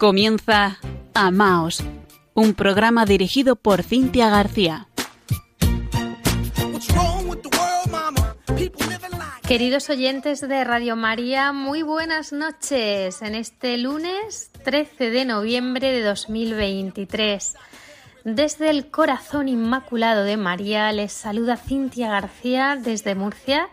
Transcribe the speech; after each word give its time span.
Comienza 0.00 0.78
Amaos, 1.12 1.84
un 2.32 2.54
programa 2.54 3.04
dirigido 3.04 3.54
por 3.54 3.82
Cintia 3.82 4.30
García. 4.30 4.88
Queridos 9.46 9.90
oyentes 9.90 10.40
de 10.40 10.64
Radio 10.64 10.96
María, 10.96 11.52
muy 11.52 11.82
buenas 11.82 12.32
noches 12.32 13.20
en 13.20 13.34
este 13.34 13.76
lunes 13.76 14.50
13 14.64 15.10
de 15.10 15.26
noviembre 15.26 15.92
de 15.92 16.02
2023. 16.02 17.56
Desde 18.24 18.70
el 18.70 18.90
corazón 18.90 19.48
inmaculado 19.48 20.24
de 20.24 20.38
María 20.38 20.90
les 20.92 21.12
saluda 21.12 21.58
Cintia 21.58 22.08
García 22.08 22.78
desde 22.82 23.14
Murcia 23.14 23.68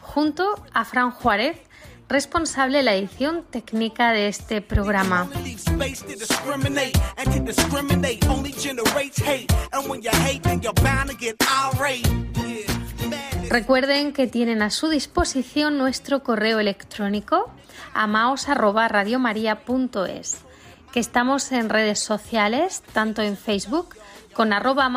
junto 0.00 0.64
a 0.72 0.84
Fran 0.84 1.10
Juárez 1.10 1.58
responsable 2.12 2.78
de 2.78 2.84
la 2.84 2.94
edición 2.94 3.44
técnica 3.50 4.12
de 4.12 4.28
este 4.28 4.60
programa. 4.60 5.28
Recuerden 13.48 14.12
que 14.12 14.26
tienen 14.26 14.60
a 14.62 14.70
su 14.70 14.90
disposición 14.90 15.78
nuestro 15.78 16.22
correo 16.22 16.60
electrónico 16.60 17.50
amaos@radiomaria.es, 17.94 20.36
que 20.92 21.00
estamos 21.00 21.50
en 21.50 21.70
redes 21.70 22.00
sociales, 22.00 22.82
tanto 22.92 23.22
en 23.22 23.38
Facebook 23.38 23.96
con 24.34 24.52
arroba 24.52 24.90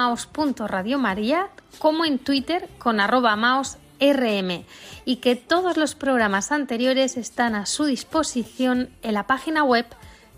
como 1.80 2.06
en 2.06 2.20
Twitter 2.20 2.70
con 2.78 3.00
arroba 3.00 3.38
RM 4.00 4.66
y 5.06 5.16
que 5.18 5.36
todos 5.36 5.78
los 5.78 5.94
programas 5.96 6.52
anteriores 6.52 7.18
están 7.18 7.56
a 7.56 7.66
su 7.66 7.86
disposición 7.86 8.90
en 9.02 9.14
la 9.14 9.26
página 9.28 9.64
web 9.64 9.88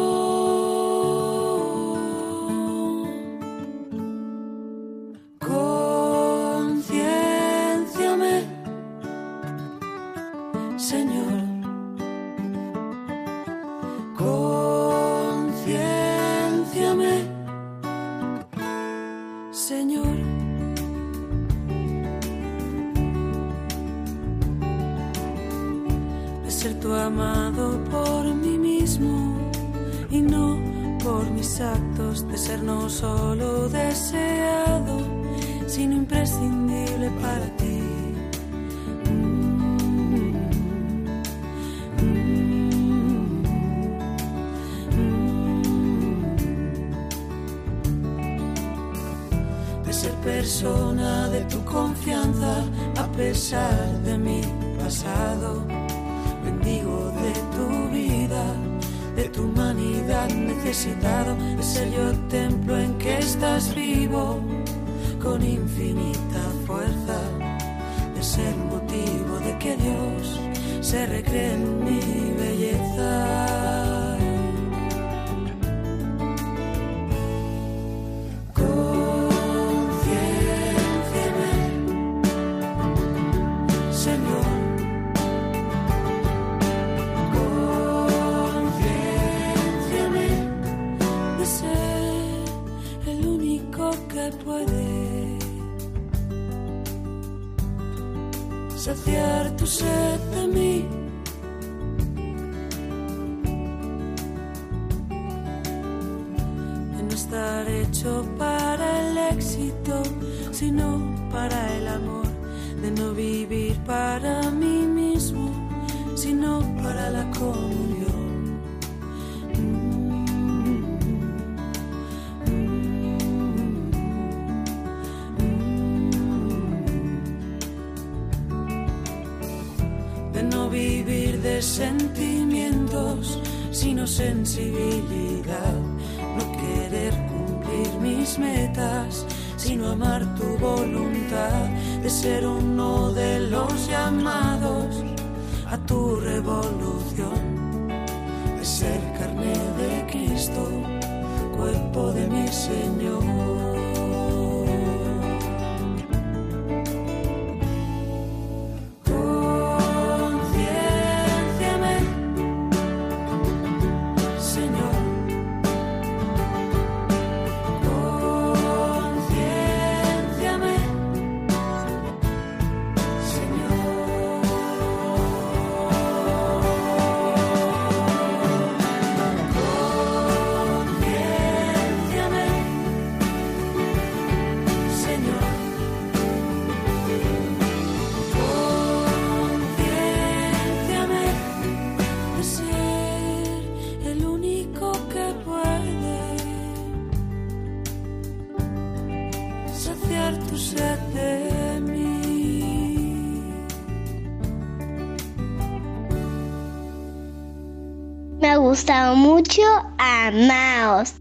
Mucho 208.88 209.62
Amaos. 209.98 211.16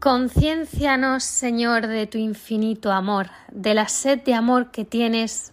Conciencianos, 0.00 1.22
Señor, 1.22 1.86
de 1.88 2.06
tu 2.06 2.16
infinito 2.16 2.90
amor, 2.90 3.28
de 3.52 3.74
la 3.74 3.86
sed 3.88 4.22
de 4.22 4.32
amor 4.32 4.70
que 4.70 4.86
tienes 4.86 5.52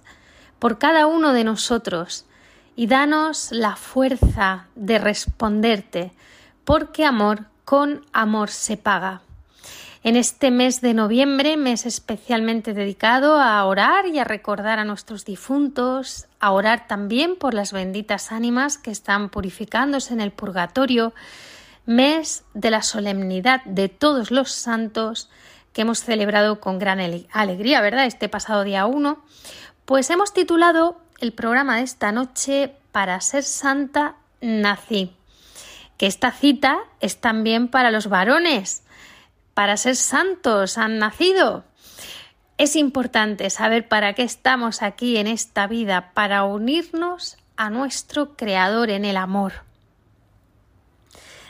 por 0.57 0.77
cada 0.77 1.07
uno 1.07 1.33
de 1.33 1.43
nosotros, 1.43 2.25
y 2.77 2.87
danos 2.87 3.51
la 3.51 3.75
fuerza 3.75 4.67
de 4.75 4.99
responderte, 4.99 6.13
porque 6.63 7.03
amor 7.03 7.47
con 7.65 8.05
amor 8.13 8.49
se 8.49 8.77
paga. 8.77 9.21
En 10.03 10.15
este 10.15 10.49
mes 10.49 10.79
de 10.79 10.93
noviembre, 10.93 11.57
mes 11.57 11.85
especialmente 11.85 12.73
dedicado 12.73 13.35
a 13.35 13.65
orar 13.65 14.07
y 14.07 14.17
a 14.19 14.23
recordar 14.23 14.79
a 14.79 14.85
nuestros 14.85 15.25
difuntos, 15.25 16.27
a 16.41 16.51
orar 16.51 16.87
también 16.87 17.35
por 17.35 17.53
las 17.53 17.71
benditas 17.71 18.31
ánimas 18.31 18.79
que 18.79 18.89
están 18.91 19.29
purificándose 19.29 20.11
en 20.13 20.21
el 20.21 20.31
purgatorio, 20.31 21.13
mes 21.85 22.43
de 22.55 22.71
la 22.71 22.81
solemnidad 22.81 23.63
de 23.65 23.89
todos 23.89 24.31
los 24.31 24.51
santos 24.51 25.29
que 25.71 25.83
hemos 25.83 25.99
celebrado 26.03 26.59
con 26.59 26.79
gran 26.79 26.99
alegría, 27.31 27.79
¿verdad? 27.79 28.05
Este 28.05 28.27
pasado 28.27 28.63
día 28.63 28.87
1, 28.87 29.23
pues 29.85 30.09
hemos 30.09 30.33
titulado 30.33 30.99
el 31.19 31.31
programa 31.31 31.77
de 31.77 31.83
esta 31.83 32.11
noche 32.11 32.75
Para 32.91 33.21
ser 33.21 33.43
santa 33.43 34.15
nací. 34.41 35.15
Que 35.97 36.07
esta 36.07 36.31
cita 36.31 36.79
es 36.99 37.21
también 37.21 37.67
para 37.69 37.91
los 37.91 38.07
varones. 38.07 38.83
Para 39.53 39.77
ser 39.77 39.95
santos 39.95 40.77
han 40.77 40.97
nacido. 40.97 41.63
Es 42.61 42.75
importante 42.75 43.49
saber 43.49 43.87
para 43.87 44.13
qué 44.13 44.21
estamos 44.21 44.83
aquí 44.83 45.17
en 45.17 45.25
esta 45.25 45.65
vida, 45.65 46.11
para 46.13 46.43
unirnos 46.43 47.37
a 47.57 47.71
nuestro 47.71 48.35
Creador 48.35 48.91
en 48.91 49.03
el 49.03 49.17
amor. 49.17 49.63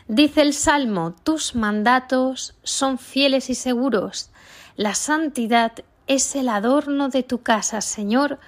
Dice 0.08 0.42
el 0.42 0.54
Salmo, 0.54 1.14
tus 1.14 1.54
mandatos 1.54 2.56
son 2.64 2.98
fieles 2.98 3.50
y 3.50 3.56
seguros. 3.56 4.30
La 4.78 4.96
santidad 4.96 5.74
es 6.08 6.34
el 6.38 6.48
adorno 6.48 7.10
de 7.10 7.24
tu 7.24 7.42
casa, 7.42 7.82
Señor, 7.82 8.40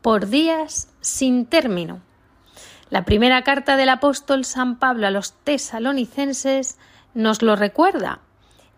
por 0.00 0.28
días 0.28 0.90
sin 1.00 1.44
término. 1.44 2.02
La 2.88 3.04
primera 3.04 3.42
carta 3.42 3.76
del 3.76 3.88
apóstol 3.88 4.44
San 4.44 4.78
Pablo 4.78 5.08
a 5.08 5.10
los 5.10 5.32
tesalonicenses 5.42 6.78
nos 7.14 7.42
lo 7.42 7.56
recuerda. 7.56 8.20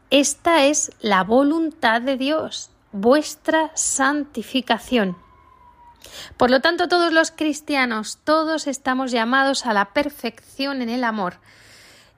Esta 0.09 0.65
es 0.65 0.93
la 1.03 1.25
voluntad 1.25 2.01
de 2.01 2.17
Dios, 2.17 2.71
vuestra 2.95 3.73
santificación. 3.75 5.17
Por 6.37 6.51
lo 6.51 6.61
tanto, 6.61 6.89
todos 6.89 7.13
los 7.13 7.33
cristianos, 7.33 8.19
todos 8.23 8.69
estamos 8.69 9.11
llamados 9.11 9.67
a 9.67 9.73
la 9.73 9.87
perfección 9.87 10.81
en 10.81 10.89
el 10.89 11.03
amor. 11.03 11.35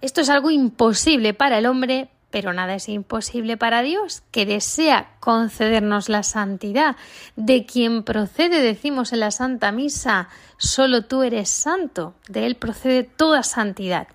Esto 0.02 0.20
es 0.20 0.28
algo 0.28 0.50
imposible 0.50 1.32
para 1.32 1.58
el 1.58 1.67
hombre, 1.67 2.11
pero 2.31 2.52
nada 2.52 2.75
es 2.75 2.90
imposible 2.90 3.56
para 3.56 3.81
Dios, 3.81 4.23
que 4.31 4.44
desea 4.44 5.14
concedernos 5.19 6.11
la 6.11 6.23
santidad. 6.23 6.96
De 7.37 7.64
quien 7.64 8.02
procede, 8.02 8.61
decimos 8.61 9.14
en 9.14 9.20
la 9.20 9.31
Santa 9.31 9.73
Misa, 9.73 10.28
solo 10.58 11.06
tú 11.06 11.23
eres 11.23 11.49
santo, 11.49 12.14
de 12.28 12.44
él 12.44 12.56
procede 12.56 13.02
toda 13.02 13.43
santidad. 13.43 14.08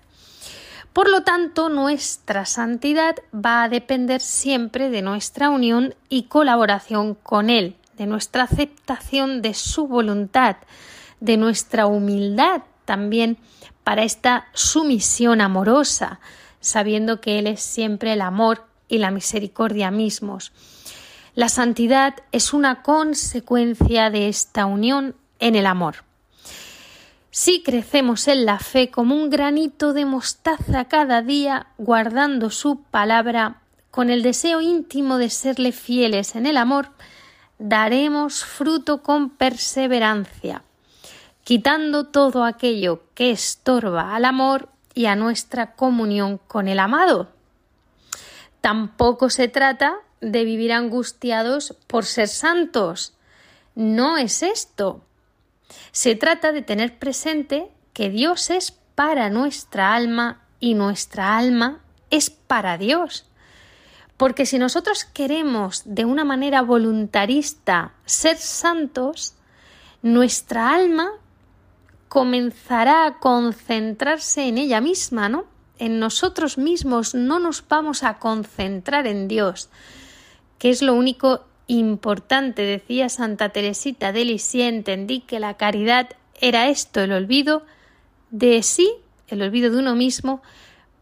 Por 0.92 1.08
lo 1.08 1.22
tanto, 1.22 1.70
nuestra 1.70 2.44
santidad 2.44 3.16
va 3.34 3.62
a 3.62 3.68
depender 3.68 4.20
siempre 4.20 4.90
de 4.90 5.00
nuestra 5.00 5.48
unión 5.48 5.94
y 6.10 6.24
colaboración 6.24 7.14
con 7.14 7.48
Él, 7.48 7.76
de 7.96 8.06
nuestra 8.06 8.42
aceptación 8.42 9.40
de 9.40 9.54
su 9.54 9.86
voluntad, 9.86 10.56
de 11.20 11.38
nuestra 11.38 11.86
humildad 11.86 12.62
también 12.84 13.38
para 13.84 14.02
esta 14.02 14.48
sumisión 14.52 15.40
amorosa, 15.40 16.20
sabiendo 16.60 17.20
que 17.20 17.38
Él 17.38 17.46
es 17.46 17.62
siempre 17.62 18.12
el 18.12 18.20
amor 18.20 18.66
y 18.86 18.98
la 18.98 19.10
misericordia 19.10 19.90
mismos. 19.90 20.52
La 21.34 21.48
santidad 21.48 22.16
es 22.32 22.52
una 22.52 22.82
consecuencia 22.82 24.10
de 24.10 24.28
esta 24.28 24.66
unión 24.66 25.16
en 25.38 25.56
el 25.56 25.64
amor. 25.64 26.04
Si 27.34 27.62
crecemos 27.62 28.28
en 28.28 28.44
la 28.44 28.58
fe 28.58 28.90
como 28.90 29.14
un 29.14 29.30
granito 29.30 29.94
de 29.94 30.04
mostaza 30.04 30.84
cada 30.84 31.22
día, 31.22 31.68
guardando 31.78 32.50
su 32.50 32.82
palabra, 32.82 33.62
con 33.90 34.10
el 34.10 34.22
deseo 34.22 34.60
íntimo 34.60 35.16
de 35.16 35.30
serle 35.30 35.72
fieles 35.72 36.36
en 36.36 36.44
el 36.44 36.58
amor, 36.58 36.90
daremos 37.58 38.44
fruto 38.44 39.02
con 39.02 39.30
perseverancia, 39.30 40.62
quitando 41.42 42.04
todo 42.04 42.44
aquello 42.44 43.02
que 43.14 43.30
estorba 43.30 44.14
al 44.14 44.26
amor 44.26 44.68
y 44.92 45.06
a 45.06 45.16
nuestra 45.16 45.72
comunión 45.72 46.36
con 46.36 46.68
el 46.68 46.78
amado. 46.78 47.28
Tampoco 48.60 49.30
se 49.30 49.48
trata 49.48 49.94
de 50.20 50.44
vivir 50.44 50.70
angustiados 50.74 51.74
por 51.86 52.04
ser 52.04 52.28
santos. 52.28 53.14
No 53.74 54.18
es 54.18 54.42
esto. 54.42 55.00
Se 55.90 56.14
trata 56.14 56.52
de 56.52 56.62
tener 56.62 56.98
presente 56.98 57.70
que 57.92 58.10
Dios 58.10 58.50
es 58.50 58.72
para 58.94 59.30
nuestra 59.30 59.94
alma 59.94 60.42
y 60.60 60.74
nuestra 60.74 61.36
alma 61.36 61.80
es 62.10 62.30
para 62.30 62.78
Dios. 62.78 63.26
Porque 64.16 64.46
si 64.46 64.58
nosotros 64.58 65.04
queremos 65.04 65.82
de 65.84 66.04
una 66.04 66.24
manera 66.24 66.62
voluntarista 66.62 67.94
ser 68.04 68.36
santos, 68.36 69.34
nuestra 70.02 70.74
alma 70.74 71.10
comenzará 72.08 73.06
a 73.06 73.18
concentrarse 73.18 74.46
en 74.46 74.58
ella 74.58 74.80
misma, 74.80 75.28
¿no? 75.28 75.46
En 75.78 75.98
nosotros 75.98 76.58
mismos 76.58 77.14
no 77.14 77.38
nos 77.38 77.66
vamos 77.66 78.02
a 78.02 78.18
concentrar 78.18 79.06
en 79.06 79.26
Dios, 79.28 79.70
que 80.58 80.70
es 80.70 80.82
lo 80.82 80.94
único 80.94 81.46
importante, 81.66 82.62
decía 82.62 83.08
Santa 83.08 83.50
Teresita 83.50 84.12
de 84.12 84.24
Lisieux, 84.24 84.68
entendí 84.68 85.20
que 85.20 85.40
la 85.40 85.56
caridad 85.56 86.10
era 86.40 86.68
esto, 86.68 87.00
el 87.00 87.12
olvido 87.12 87.64
de 88.30 88.62
sí, 88.62 88.92
el 89.28 89.42
olvido 89.42 89.70
de 89.70 89.78
uno 89.78 89.94
mismo, 89.94 90.42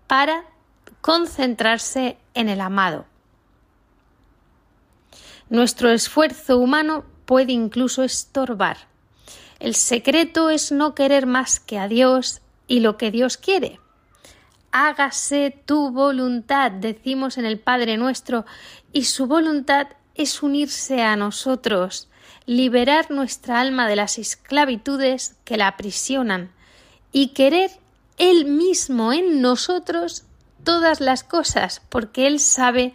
para 0.06 0.44
concentrarse 1.00 2.18
en 2.34 2.48
el 2.48 2.60
amado. 2.60 3.06
Nuestro 5.48 5.90
esfuerzo 5.90 6.58
humano 6.58 7.04
puede 7.24 7.52
incluso 7.52 8.02
estorbar. 8.04 8.76
El 9.58 9.74
secreto 9.74 10.50
es 10.50 10.72
no 10.72 10.94
querer 10.94 11.26
más 11.26 11.60
que 11.60 11.78
a 11.78 11.88
Dios 11.88 12.40
y 12.66 12.80
lo 12.80 12.96
que 12.96 13.10
Dios 13.10 13.36
quiere. 13.36 13.80
Hágase 14.72 15.62
tu 15.66 15.90
voluntad, 15.90 16.70
decimos 16.70 17.36
en 17.36 17.44
el 17.44 17.58
Padre 17.58 17.96
nuestro, 17.96 18.46
y 18.92 19.04
su 19.04 19.26
voluntad 19.26 19.88
es 20.14 20.42
unirse 20.42 21.02
a 21.02 21.16
nosotros, 21.16 22.08
liberar 22.46 23.10
nuestra 23.10 23.60
alma 23.60 23.88
de 23.88 23.96
las 23.96 24.18
esclavitudes 24.18 25.36
que 25.44 25.56
la 25.56 25.68
aprisionan 25.68 26.50
y 27.12 27.28
querer 27.28 27.70
Él 28.18 28.44
mismo 28.46 29.12
en 29.12 29.40
nosotros 29.40 30.24
todas 30.64 31.00
las 31.00 31.24
cosas, 31.24 31.82
porque 31.88 32.26
Él 32.26 32.40
sabe 32.40 32.94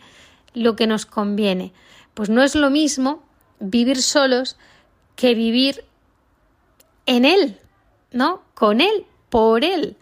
lo 0.54 0.76
que 0.76 0.88
nos 0.88 1.06
conviene. 1.06 1.74
Pues 2.14 2.30
no 2.30 2.44
es 2.44 2.56
lo 2.56 2.70
mismo 2.70 3.24
vivir 3.60 4.02
solos 4.02 4.58
que 5.16 5.36
vivir 5.36 5.86
en 7.06 7.26
Él, 7.26 7.60
¿no? 8.12 8.42
Con 8.54 8.82
Él, 8.82 9.06
por 9.30 9.64
Él. 9.64 9.98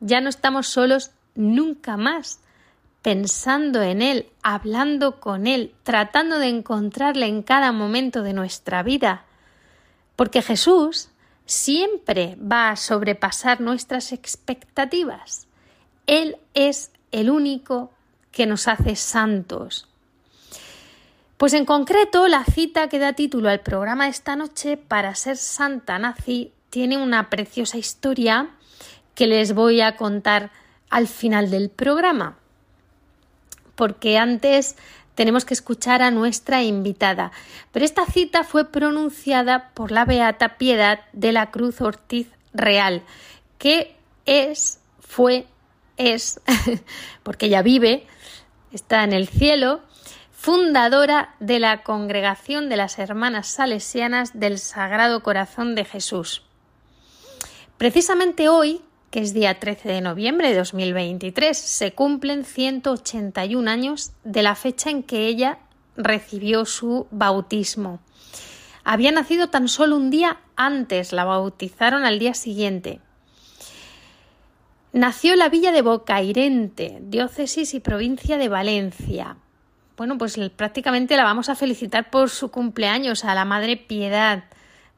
Ya 0.00 0.20
no 0.20 0.28
estamos 0.28 0.68
solos 0.68 1.10
nunca 1.34 1.96
más, 1.96 2.40
pensando 3.02 3.82
en 3.82 4.02
Él, 4.02 4.26
hablando 4.42 5.20
con 5.20 5.46
Él, 5.46 5.74
tratando 5.82 6.38
de 6.38 6.48
encontrarle 6.48 7.26
en 7.26 7.42
cada 7.42 7.72
momento 7.72 8.22
de 8.22 8.32
nuestra 8.32 8.82
vida. 8.82 9.24
Porque 10.16 10.42
Jesús 10.42 11.08
siempre 11.46 12.36
va 12.36 12.70
a 12.70 12.76
sobrepasar 12.76 13.60
nuestras 13.60 14.12
expectativas. 14.12 15.46
Él 16.06 16.36
es 16.54 16.90
el 17.12 17.30
único 17.30 17.90
que 18.32 18.46
nos 18.46 18.68
hace 18.68 18.96
santos. 18.96 19.88
Pues 21.36 21.52
en 21.52 21.64
concreto, 21.64 22.26
la 22.26 22.44
cita 22.44 22.88
que 22.88 22.98
da 22.98 23.12
título 23.12 23.48
al 23.48 23.60
programa 23.60 24.04
de 24.04 24.10
esta 24.10 24.34
noche, 24.34 24.76
Para 24.76 25.14
ser 25.14 25.36
santa 25.36 25.98
nazi, 25.98 26.52
tiene 26.68 26.96
una 26.96 27.30
preciosa 27.30 27.78
historia 27.78 28.50
que 29.14 29.26
les 29.26 29.54
voy 29.54 29.80
a 29.80 29.96
contar 29.96 30.50
al 30.90 31.06
final 31.06 31.50
del 31.50 31.70
programa. 31.70 32.37
Porque 33.78 34.18
antes 34.18 34.74
tenemos 35.14 35.44
que 35.44 35.54
escuchar 35.54 36.02
a 36.02 36.10
nuestra 36.10 36.64
invitada. 36.64 37.30
Pero 37.70 37.84
esta 37.84 38.06
cita 38.06 38.42
fue 38.42 38.72
pronunciada 38.72 39.70
por 39.72 39.92
la 39.92 40.04
Beata 40.04 40.58
Piedad 40.58 41.02
de 41.12 41.30
la 41.30 41.52
Cruz 41.52 41.80
Ortiz 41.80 42.26
Real, 42.52 43.04
que 43.56 43.94
es, 44.26 44.80
fue, 44.98 45.46
es, 45.96 46.40
porque 47.22 47.46
ella 47.46 47.62
vive, 47.62 48.04
está 48.72 49.04
en 49.04 49.12
el 49.12 49.28
cielo, 49.28 49.80
fundadora 50.32 51.36
de 51.38 51.60
la 51.60 51.84
Congregación 51.84 52.68
de 52.68 52.78
las 52.78 52.98
Hermanas 52.98 53.46
Salesianas 53.46 54.40
del 54.40 54.58
Sagrado 54.58 55.22
Corazón 55.22 55.76
de 55.76 55.84
Jesús. 55.84 56.42
Precisamente 57.76 58.48
hoy, 58.48 58.82
que 59.10 59.20
es 59.20 59.32
día 59.32 59.58
13 59.58 59.88
de 59.88 60.00
noviembre 60.00 60.50
de 60.50 60.56
2023, 60.56 61.56
se 61.56 61.92
cumplen 61.92 62.44
181 62.44 63.70
años 63.70 64.12
de 64.24 64.42
la 64.42 64.54
fecha 64.54 64.90
en 64.90 65.02
que 65.02 65.26
ella 65.26 65.58
recibió 65.96 66.64
su 66.64 67.06
bautismo. 67.10 68.00
Había 68.84 69.12
nacido 69.12 69.48
tan 69.48 69.68
solo 69.68 69.96
un 69.96 70.10
día 70.10 70.38
antes, 70.56 71.12
la 71.12 71.24
bautizaron 71.24 72.04
al 72.04 72.18
día 72.18 72.34
siguiente. 72.34 73.00
Nació 74.92 75.34
en 75.34 75.40
la 75.40 75.50
villa 75.50 75.72
de 75.72 75.82
Bocairente, 75.82 76.98
diócesis 77.02 77.74
y 77.74 77.80
provincia 77.80 78.38
de 78.38 78.48
Valencia. 78.48 79.36
Bueno, 79.98 80.16
pues 80.16 80.38
prácticamente 80.56 81.16
la 81.16 81.24
vamos 81.24 81.48
a 81.48 81.56
felicitar 81.56 82.08
por 82.10 82.30
su 82.30 82.50
cumpleaños 82.50 83.24
a 83.24 83.34
la 83.34 83.44
Madre 83.44 83.76
Piedad. 83.76 84.44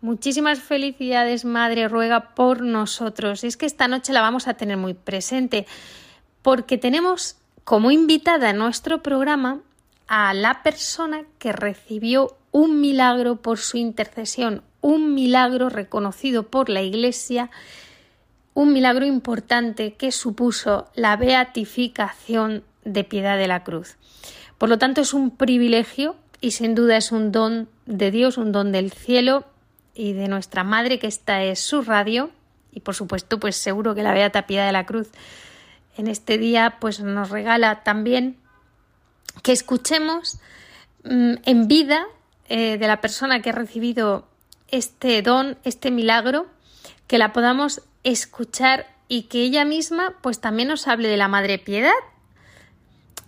Muchísimas 0.00 0.60
felicidades, 0.60 1.44
Madre, 1.44 1.86
ruega 1.86 2.34
por 2.34 2.62
nosotros. 2.62 3.44
Y 3.44 3.48
es 3.48 3.58
que 3.58 3.66
esta 3.66 3.86
noche 3.86 4.14
la 4.14 4.22
vamos 4.22 4.48
a 4.48 4.54
tener 4.54 4.78
muy 4.78 4.94
presente 4.94 5.66
porque 6.40 6.78
tenemos 6.78 7.36
como 7.64 7.90
invitada 7.90 8.50
en 8.50 8.56
nuestro 8.56 9.02
programa 9.02 9.60
a 10.08 10.32
la 10.32 10.62
persona 10.62 11.24
que 11.38 11.52
recibió 11.52 12.36
un 12.50 12.80
milagro 12.80 13.36
por 13.36 13.58
su 13.58 13.76
intercesión, 13.76 14.62
un 14.80 15.14
milagro 15.14 15.68
reconocido 15.68 16.44
por 16.44 16.70
la 16.70 16.80
Iglesia, 16.80 17.50
un 18.54 18.72
milagro 18.72 19.04
importante 19.04 19.92
que 19.92 20.12
supuso 20.12 20.88
la 20.94 21.16
beatificación 21.16 22.64
de 22.84 23.04
Piedad 23.04 23.36
de 23.36 23.48
la 23.48 23.64
Cruz. 23.64 23.98
Por 24.56 24.70
lo 24.70 24.78
tanto, 24.78 25.02
es 25.02 25.14
un 25.14 25.30
privilegio 25.30 26.16
y 26.40 26.52
sin 26.52 26.74
duda 26.74 26.96
es 26.96 27.12
un 27.12 27.32
don 27.32 27.68
de 27.86 28.10
Dios, 28.10 28.38
un 28.38 28.50
don 28.50 28.72
del 28.72 28.90
cielo 28.90 29.44
y 29.94 30.12
de 30.12 30.28
nuestra 30.28 30.64
Madre, 30.64 30.98
que 30.98 31.06
esta 31.06 31.42
es 31.42 31.60
su 31.60 31.82
radio. 31.82 32.30
Y 32.72 32.80
por 32.80 32.94
supuesto, 32.94 33.40
pues 33.40 33.56
seguro 33.56 33.94
que 33.94 34.02
la 34.02 34.14
Beata 34.14 34.46
Piedad 34.46 34.66
de 34.66 34.72
la 34.72 34.86
Cruz 34.86 35.10
en 35.96 36.06
este 36.06 36.38
día 36.38 36.76
pues 36.80 37.00
nos 37.00 37.30
regala 37.30 37.82
también 37.82 38.36
que 39.42 39.52
escuchemos 39.52 40.38
mm, 41.04 41.34
en 41.44 41.68
vida 41.68 42.06
eh, 42.48 42.78
de 42.78 42.86
la 42.86 43.00
persona 43.00 43.42
que 43.42 43.50
ha 43.50 43.54
recibido 43.54 44.26
este 44.68 45.22
don, 45.22 45.58
este 45.64 45.90
milagro, 45.90 46.46
que 47.06 47.18
la 47.18 47.32
podamos 47.32 47.82
escuchar 48.04 48.86
y 49.08 49.22
que 49.22 49.42
ella 49.42 49.64
misma 49.64 50.14
pues 50.20 50.40
también 50.40 50.68
nos 50.68 50.86
hable 50.88 51.08
de 51.08 51.16
la 51.16 51.28
Madre 51.28 51.58
Piedad. 51.58 51.92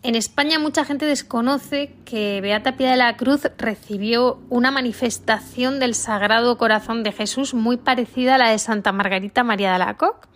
En 0.04 0.16
España 0.16 0.58
mucha 0.58 0.84
gente 0.84 1.06
desconoce 1.06 1.94
que 2.04 2.40
Beata 2.40 2.76
Piedad 2.76 2.92
de 2.92 2.96
la 2.96 3.16
Cruz 3.16 3.42
recibió 3.56 4.42
una 4.48 4.72
manifestación 4.72 5.78
del 5.78 5.94
Sagrado 5.94 6.58
Corazón 6.58 7.04
de 7.04 7.12
Jesús 7.12 7.54
muy 7.54 7.76
parecida 7.76 8.34
a 8.34 8.38
la 8.38 8.50
de 8.50 8.58
Santa 8.58 8.90
Margarita 8.90 9.44
María 9.44 9.68
de 9.68 9.76
Alacoque. 9.76 10.26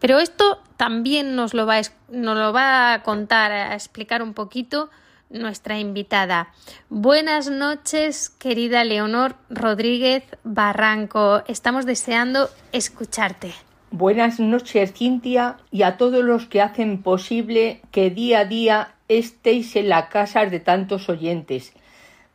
Pero 0.00 0.18
esto 0.18 0.60
también 0.76 1.36
nos 1.36 1.54
lo 1.54 1.64
va 1.64 2.92
a 2.92 3.02
contar, 3.04 3.52
a 3.52 3.74
explicar 3.74 4.20
un 4.20 4.34
poquito 4.34 4.90
nuestra 5.30 5.78
invitada. 5.78 6.52
Buenas 6.88 7.48
noches, 7.48 8.30
querida 8.30 8.82
Leonor 8.82 9.36
Rodríguez 9.48 10.24
Barranco. 10.42 11.44
Estamos 11.46 11.86
deseando 11.86 12.50
escucharte. 12.72 13.54
Buenas 13.98 14.40
noches, 14.40 14.92
Cintia, 14.92 15.56
y 15.70 15.82
a 15.82 15.96
todos 15.96 16.22
los 16.22 16.44
que 16.44 16.60
hacen 16.60 17.02
posible 17.02 17.80
que 17.92 18.10
día 18.10 18.40
a 18.40 18.44
día 18.44 18.92
estéis 19.08 19.74
en 19.74 19.88
la 19.88 20.10
casa 20.10 20.44
de 20.44 20.60
tantos 20.60 21.08
oyentes. 21.08 21.72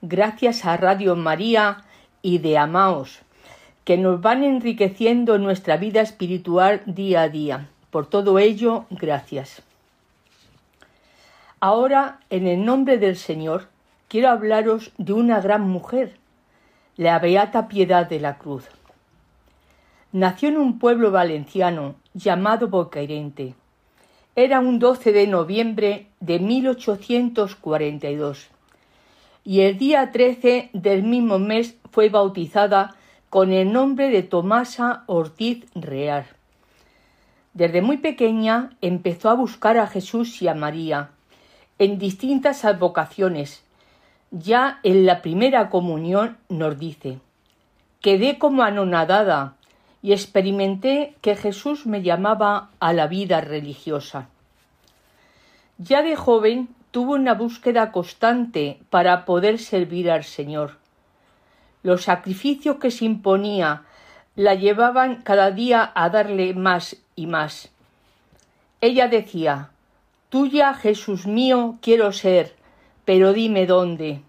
Gracias 0.02 0.66
a 0.66 0.76
Radio 0.76 1.16
María 1.16 1.84
y 2.24 2.40
de 2.40 2.58
Amaos, 2.58 3.20
que 3.84 3.96
nos 3.96 4.22
van 4.22 4.44
enriqueciendo 4.44 5.38
nuestra 5.38 5.78
vida 5.78 6.02
espiritual 6.02 6.82
día 6.88 7.22
a 7.22 7.30
día. 7.30 7.70
Por 7.92 8.08
todo 8.08 8.40
ello, 8.40 8.86
gracias. 8.90 9.62
Ahora, 11.60 12.22
en 12.32 12.48
el 12.48 12.66
nombre 12.66 12.98
del 12.98 13.18
Señor, 13.18 13.68
quiero 14.08 14.30
hablaros 14.30 14.94
de 14.98 15.14
una 15.14 15.40
gran 15.42 15.70
mujer, 15.70 16.18
la 16.98 17.20
Beata 17.20 17.68
Piedad 17.68 18.10
de 18.10 18.20
la 18.20 18.40
Cruz. 18.40 18.68
Nació 20.14 20.50
en 20.50 20.58
un 20.58 20.78
pueblo 20.78 21.10
valenciano 21.10 21.96
llamado 22.14 22.68
Bocairente. 22.68 23.56
Era 24.36 24.60
un 24.60 24.78
12 24.78 25.14
de 25.14 25.26
noviembre 25.26 26.08
de 26.20 26.40
1842 26.40 28.50
y 29.46 29.62
el 29.62 29.78
día 29.78 30.12
13 30.12 30.72
del 30.74 31.04
mismo 31.04 31.40
mes 31.40 31.78
fue 31.92 32.10
bautizada 32.10 32.94
con 33.30 33.54
el 33.54 33.72
nombre 33.72 34.10
de 34.10 34.22
Tomasa 34.22 35.06
Ortiz 35.06 35.66
Real. 35.76 36.26
Desde 37.54 37.82
muy 37.82 37.96
pequeña 37.96 38.72
empezó 38.82 39.30
a 39.30 39.36
buscar 39.36 39.78
a 39.78 39.88
Jesús 39.88 40.42
y 40.42 40.50
a 40.50 40.54
María 40.54 41.12
en 41.80 42.00
distintas 42.00 42.66
advocaciones. 42.66 43.64
Ya 44.30 44.82
en 44.84 45.06
la 45.06 45.22
primera 45.22 45.70
comunión 45.70 46.36
nos 46.50 46.78
dice, 46.78 47.20
quedé 48.02 48.38
como 48.38 48.64
anonadada 48.64 49.56
y 50.02 50.14
experimenté 50.14 51.16
que 51.22 51.36
Jesús 51.36 51.86
me 51.86 52.02
llamaba 52.02 52.70
a 52.80 52.94
la 52.94 53.08
vida 53.08 53.42
religiosa. 53.42 54.30
Ya 55.78 56.02
de 56.02 56.16
joven 56.16 56.70
tuvo 56.92 57.14
una 57.14 57.34
búsqueda 57.34 57.92
constante 57.92 58.80
para 58.90 59.26
poder 59.26 59.60
servir 59.60 60.12
al 60.12 60.24
Señor. 60.24 60.78
Los 61.84 62.04
sacrificios 62.04 62.78
que 62.78 62.92
se 62.92 63.06
imponía 63.06 63.84
la 64.36 64.56
llevaban 64.56 65.22
cada 65.22 65.52
día 65.52 65.92
a 65.94 66.10
darle 66.10 66.54
más 66.54 66.98
y 67.16 67.28
más. 67.28 67.70
Ella 68.80 69.08
decía 69.08 69.72
Tuya, 70.30 70.74
Jesús 70.74 71.28
mío, 71.28 71.78
quiero 71.82 72.14
ser, 72.14 72.56
pero 73.06 73.34
dime 73.34 73.66
dónde. 73.66 74.22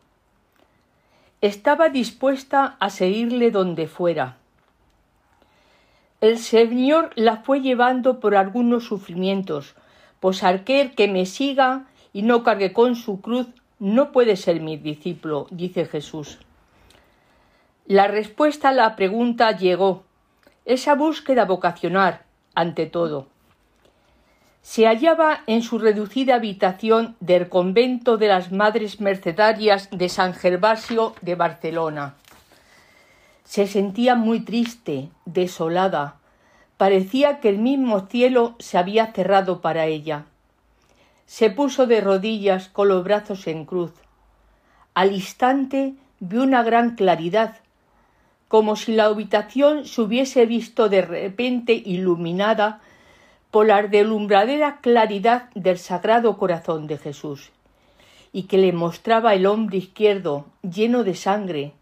Estaba 1.40 1.88
dispuesta 1.88 2.76
a 2.80 2.90
seguirle 2.90 3.50
donde 3.50 3.86
fuera. 3.86 4.36
El 6.22 6.38
Señor 6.38 7.10
la 7.16 7.38
fue 7.38 7.60
llevando 7.60 8.18
por 8.20 8.36
algunos 8.36 8.84
sufrimientos, 8.84 9.74
pues 10.20 10.42
aquel 10.44 10.94
que 10.94 11.08
me 11.08 11.26
siga 11.26 11.86
y 12.14 12.22
no 12.22 12.44
cargue 12.44 12.72
con 12.72 12.96
su 12.96 13.20
cruz 13.20 13.48
no 13.78 14.12
puede 14.12 14.36
ser 14.36 14.60
mi 14.60 14.78
discípulo, 14.78 15.48
dice 15.50 15.84
Jesús. 15.84 16.38
La 17.86 18.06
respuesta 18.06 18.70
a 18.70 18.72
la 18.72 18.96
pregunta 18.96 19.50
llegó, 19.50 20.04
esa 20.64 20.94
búsqueda 20.94 21.44
vocacional, 21.44 22.22
ante 22.54 22.86
todo 22.86 23.26
se 24.62 24.86
hallaba 24.86 25.40
en 25.48 25.62
su 25.62 25.78
reducida 25.78 26.36
habitación 26.36 27.16
del 27.18 27.48
convento 27.48 28.16
de 28.16 28.28
las 28.28 28.52
Madres 28.52 29.00
Mercedarias 29.00 29.88
de 29.90 30.08
San 30.08 30.34
Gervasio 30.34 31.14
de 31.20 31.34
Barcelona. 31.34 32.14
Se 33.44 33.66
sentía 33.66 34.14
muy 34.14 34.40
triste, 34.40 35.10
desolada. 35.24 36.16
Parecía 36.76 37.40
que 37.40 37.48
el 37.48 37.58
mismo 37.58 38.06
cielo 38.06 38.54
se 38.58 38.78
había 38.78 39.12
cerrado 39.12 39.60
para 39.60 39.86
ella. 39.86 40.26
Se 41.26 41.50
puso 41.50 41.86
de 41.86 42.00
rodillas 42.00 42.68
con 42.68 42.88
los 42.88 43.04
brazos 43.04 43.46
en 43.46 43.64
cruz. 43.64 43.92
Al 44.94 45.12
instante 45.12 45.94
vio 46.20 46.42
una 46.42 46.62
gran 46.62 46.94
claridad, 46.94 47.56
como 48.48 48.76
si 48.76 48.92
la 48.92 49.06
habitación 49.06 49.86
se 49.86 50.02
hubiese 50.02 50.44
visto 50.44 50.88
de 50.88 51.02
repente 51.02 51.72
iluminada 51.72 52.80
por 53.50 53.66
la 53.66 53.82
delumbradera 53.82 54.78
claridad 54.80 55.50
del 55.54 55.78
Sagrado 55.78 56.36
Corazón 56.36 56.86
de 56.86 56.98
Jesús, 56.98 57.50
y 58.32 58.44
que 58.44 58.58
le 58.58 58.72
mostraba 58.72 59.34
el 59.34 59.46
hombre 59.46 59.78
izquierdo 59.78 60.46
lleno 60.62 61.02
de 61.04 61.14
sangre, 61.14 61.72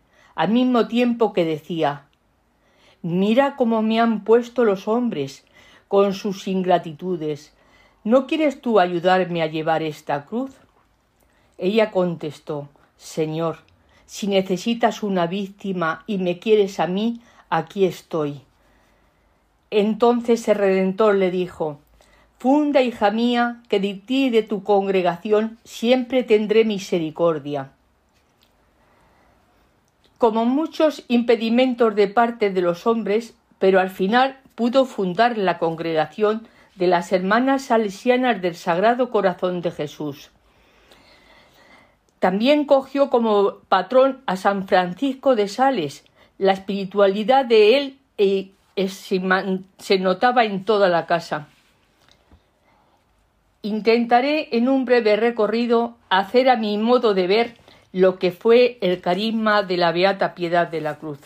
al 0.40 0.48
mismo 0.48 0.88
tiempo 0.88 1.34
que 1.34 1.44
decía 1.44 2.06
Mira 3.02 3.56
cómo 3.56 3.82
me 3.82 4.00
han 4.00 4.24
puesto 4.24 4.64
los 4.64 4.88
hombres 4.88 5.44
con 5.86 6.14
sus 6.14 6.48
ingratitudes. 6.48 7.52
¿No 8.04 8.26
quieres 8.26 8.62
tú 8.62 8.80
ayudarme 8.80 9.42
a 9.42 9.48
llevar 9.48 9.82
esta 9.82 10.24
cruz? 10.24 10.52
Ella 11.58 11.90
contestó 11.90 12.70
Señor, 12.96 13.58
si 14.06 14.28
necesitas 14.28 15.02
una 15.02 15.26
víctima 15.26 16.04
y 16.06 16.16
me 16.16 16.38
quieres 16.38 16.80
a 16.80 16.86
mí, 16.86 17.20
aquí 17.50 17.84
estoy. 17.84 18.40
Entonces 19.70 20.48
el 20.48 20.54
Redentor 20.54 21.16
le 21.16 21.30
dijo 21.30 21.80
Funda, 22.38 22.80
hija 22.80 23.10
mía, 23.10 23.60
que 23.68 23.78
de 23.78 23.92
ti 23.92 24.28
y 24.28 24.30
de 24.30 24.42
tu 24.42 24.62
congregación 24.62 25.58
siempre 25.64 26.22
tendré 26.22 26.64
misericordia. 26.64 27.72
Como 30.20 30.44
muchos 30.44 31.02
impedimentos 31.08 31.94
de 31.96 32.06
parte 32.06 32.50
de 32.50 32.60
los 32.60 32.86
hombres, 32.86 33.34
pero 33.58 33.80
al 33.80 33.88
final 33.88 34.36
pudo 34.54 34.84
fundar 34.84 35.38
la 35.38 35.56
congregación 35.56 36.46
de 36.74 36.88
las 36.88 37.10
hermanas 37.10 37.62
salesianas 37.62 38.42
del 38.42 38.54
Sagrado 38.54 39.08
Corazón 39.08 39.62
de 39.62 39.70
Jesús. 39.70 40.30
También 42.18 42.66
cogió 42.66 43.08
como 43.08 43.60
patrón 43.70 44.20
a 44.26 44.36
San 44.36 44.68
Francisco 44.68 45.36
de 45.36 45.48
Sales. 45.48 46.04
La 46.36 46.52
espiritualidad 46.52 47.46
de 47.46 47.78
él 47.78 47.98
eh, 48.18 48.50
se 49.78 49.98
notaba 49.98 50.44
en 50.44 50.66
toda 50.66 50.90
la 50.90 51.06
casa. 51.06 51.48
Intentaré 53.62 54.54
en 54.54 54.68
un 54.68 54.84
breve 54.84 55.16
recorrido 55.16 55.96
hacer 56.10 56.50
a 56.50 56.56
mi 56.56 56.76
modo 56.76 57.14
de 57.14 57.26
ver 57.26 57.59
lo 57.92 58.18
que 58.18 58.30
fue 58.30 58.78
el 58.80 59.00
carisma 59.00 59.62
de 59.62 59.76
la 59.76 59.92
Beata 59.92 60.34
Piedad 60.34 60.68
de 60.68 60.80
la 60.80 60.98
Cruz. 60.98 61.20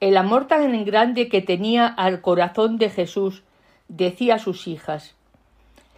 El 0.00 0.16
amor 0.16 0.46
tan 0.46 0.84
grande 0.84 1.28
que 1.28 1.40
tenía 1.40 1.86
al 1.86 2.20
corazón 2.20 2.76
de 2.76 2.90
Jesús, 2.90 3.42
decía 3.88 4.34
a 4.34 4.38
sus 4.38 4.66
hijas. 4.66 5.14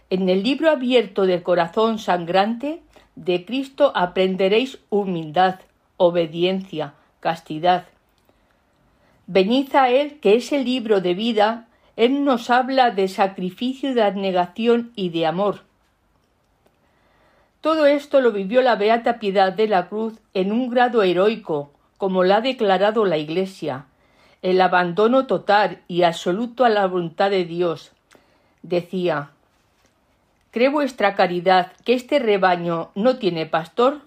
En 0.09 0.29
el 0.29 0.43
libro 0.43 0.69
abierto 0.69 1.25
del 1.25 1.43
corazón 1.43 1.99
sangrante 1.99 2.81
de 3.15 3.45
Cristo 3.45 3.91
aprenderéis 3.95 4.79
humildad, 4.89 5.59
obediencia, 5.97 6.93
castidad. 7.19 7.85
Venid 9.27 9.75
a 9.75 9.89
Él, 9.89 10.19
que 10.19 10.35
es 10.35 10.51
el 10.51 10.65
libro 10.65 11.01
de 11.01 11.13
vida, 11.13 11.67
Él 11.95 12.23
nos 12.23 12.49
habla 12.49 12.91
de 12.91 13.07
sacrificio, 13.07 13.93
de 13.93 14.03
abnegación 14.03 14.91
y 14.95 15.09
de 15.09 15.27
amor. 15.27 15.68
Todo 17.61 17.87
esto 17.87 18.21
lo 18.21 18.31
vivió 18.31 18.61
la 18.61 18.75
Beata 18.75 19.19
Piedad 19.19 19.51
de 19.51 19.67
la 19.67 19.89
Cruz 19.89 20.13
en 20.33 20.53
un 20.53 20.69
grado 20.69 21.03
heroico, 21.03 21.71
como 21.97 22.23
lo 22.23 22.35
ha 22.35 22.41
declarado 22.41 23.03
la 23.03 23.17
Iglesia, 23.17 23.85
el 24.41 24.61
abandono 24.61 25.27
total 25.27 25.81
y 25.89 26.03
absoluto 26.03 26.63
a 26.63 26.69
la 26.69 26.85
voluntad 26.87 27.29
de 27.29 27.43
Dios. 27.43 27.91
Decía, 28.61 29.31
¿Cree 30.51 30.69
vuestra 30.69 31.15
caridad 31.15 31.73
que 31.83 31.93
este 31.93 32.19
rebaño 32.19 32.91
no 32.95 33.17
tiene 33.17 33.45
pastor? 33.45 34.01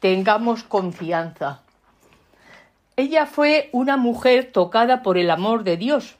Tengamos 0.00 0.62
confianza. 0.62 1.60
Ella 2.96 3.26
fue 3.26 3.68
una 3.72 3.98
mujer 3.98 4.50
tocada 4.52 5.02
por 5.02 5.18
el 5.18 5.30
amor 5.30 5.64
de 5.64 5.76
Dios, 5.76 6.16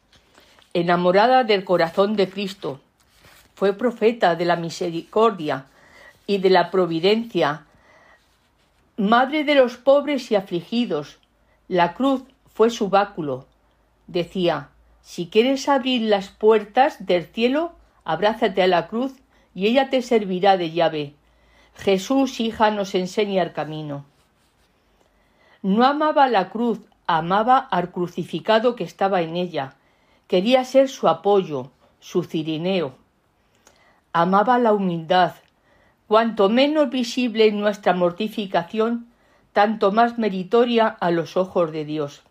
enamorada 0.75 1.43
del 1.43 1.65
corazón 1.65 2.17
de 2.17 2.29
Cristo. 2.29 2.81
Fue 3.55 3.73
profeta 3.73 4.37
de 4.37 4.45
la 4.45 4.57
misericordia 4.57 5.65
y 6.31 6.39
de 6.39 6.49
la 6.49 6.71
providencia, 6.71 7.67
madre 8.97 9.43
de 9.43 9.57
los 9.57 9.77
pobres 9.77 10.31
y 10.31 10.37
afligidos. 10.37 11.19
La 11.67 11.95
cruz 11.95 12.23
fue 12.55 12.71
su 12.71 12.89
báculo. 12.89 13.49
Decía, 14.07 14.69
si 15.03 15.27
quieres 15.27 15.69
abrir 15.69 16.03
las 16.03 16.29
puertas 16.29 17.05
del 17.05 17.27
cielo, 17.27 17.73
abrázate 18.05 18.63
a 18.63 18.69
la 18.69 18.87
cruz 18.87 19.13
y 19.57 19.67
ella 19.67 19.91
te 19.91 20.03
servirá 20.03 20.57
de 20.57 20.71
llave. 20.71 21.15
Jesús, 21.75 22.39
hija, 22.39 22.71
nos 22.71 22.95
enseña 22.95 23.43
el 23.43 23.53
camino. 23.53 24.05
No 25.63 25.85
amaba 25.85 26.29
la 26.29 26.49
cruz, 26.49 26.79
amaba 27.09 27.59
al 27.59 27.91
crucificado 27.91 28.77
que 28.77 28.85
estaba 28.85 29.21
en 29.23 29.35
ella. 29.35 29.75
Quería 30.29 30.65
ser 30.65 30.91
su 30.91 31.09
apoyo, 31.09 31.73
su 31.99 32.23
cirineo. 32.23 32.95
Amaba 34.13 34.61
la 34.61 34.73
humildad. 34.73 35.33
Cuanto 36.11 36.49
menos 36.49 36.91
visible 36.91 37.53
nuestra 37.53 37.95
mortificación, 37.95 39.07
tanto 39.53 39.93
más 39.93 40.19
meritoria 40.19 40.89
a 40.89 41.13
los 41.13 41.37
ojos 41.37 41.71
de 41.71 41.85
Dios. 41.85 42.23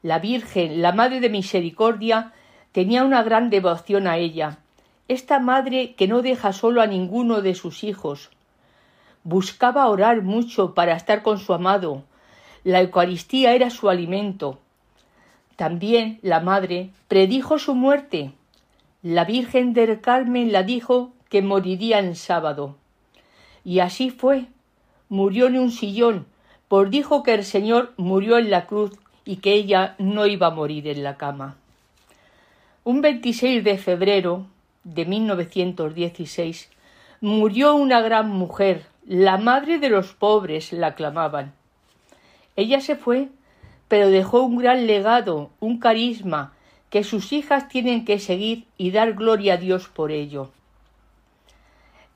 La 0.00 0.18
Virgen, 0.18 0.80
la 0.80 0.92
Madre 0.92 1.20
de 1.20 1.28
Misericordia, 1.28 2.32
tenía 2.72 3.04
una 3.04 3.22
gran 3.22 3.50
devoción 3.50 4.06
a 4.06 4.16
ella, 4.16 4.60
esta 5.08 5.40
madre 5.40 5.94
que 5.94 6.08
no 6.08 6.22
deja 6.22 6.54
solo 6.54 6.80
a 6.80 6.86
ninguno 6.86 7.42
de 7.42 7.54
sus 7.54 7.84
hijos. 7.84 8.30
Buscaba 9.24 9.88
orar 9.88 10.22
mucho 10.22 10.72
para 10.72 10.96
estar 10.96 11.22
con 11.22 11.38
su 11.38 11.52
amado. 11.52 12.02
La 12.64 12.80
Eucaristía 12.80 13.52
era 13.52 13.68
su 13.68 13.90
alimento. 13.90 14.58
También 15.56 16.18
la 16.22 16.40
madre 16.40 16.92
predijo 17.08 17.58
su 17.58 17.74
muerte. 17.74 18.32
La 19.02 19.26
Virgen 19.26 19.74
del 19.74 20.00
Carmen 20.00 20.50
la 20.50 20.62
dijo 20.62 21.12
que 21.28 21.42
moriría 21.42 21.98
en 21.98 22.16
sábado. 22.16 22.76
Y 23.66 23.80
así 23.80 24.10
fue. 24.10 24.46
Murió 25.08 25.48
en 25.48 25.58
un 25.58 25.72
sillón, 25.72 26.26
por 26.68 26.88
dijo 26.88 27.24
que 27.24 27.34
el 27.34 27.44
Señor 27.44 27.94
murió 27.96 28.38
en 28.38 28.48
la 28.48 28.66
cruz 28.66 28.92
y 29.24 29.38
que 29.38 29.54
ella 29.54 29.96
no 29.98 30.24
iba 30.26 30.46
a 30.46 30.50
morir 30.50 30.86
en 30.86 31.02
la 31.02 31.16
cama. 31.16 31.56
Un 32.84 33.00
26 33.00 33.64
de 33.64 33.76
febrero 33.76 34.46
de 34.84 35.04
1916 35.04 36.70
murió 37.20 37.74
una 37.74 38.00
gran 38.02 38.30
mujer, 38.30 38.86
la 39.04 39.36
madre 39.36 39.80
de 39.80 39.88
los 39.88 40.12
pobres, 40.12 40.72
la 40.72 40.94
clamaban. 40.94 41.52
Ella 42.54 42.80
se 42.80 42.94
fue, 42.94 43.30
pero 43.88 44.10
dejó 44.10 44.42
un 44.42 44.58
gran 44.58 44.86
legado, 44.86 45.50
un 45.58 45.80
carisma, 45.80 46.52
que 46.88 47.02
sus 47.02 47.32
hijas 47.32 47.68
tienen 47.68 48.04
que 48.04 48.20
seguir 48.20 48.66
y 48.78 48.92
dar 48.92 49.14
gloria 49.14 49.54
a 49.54 49.56
Dios 49.56 49.88
por 49.88 50.12
ello. 50.12 50.52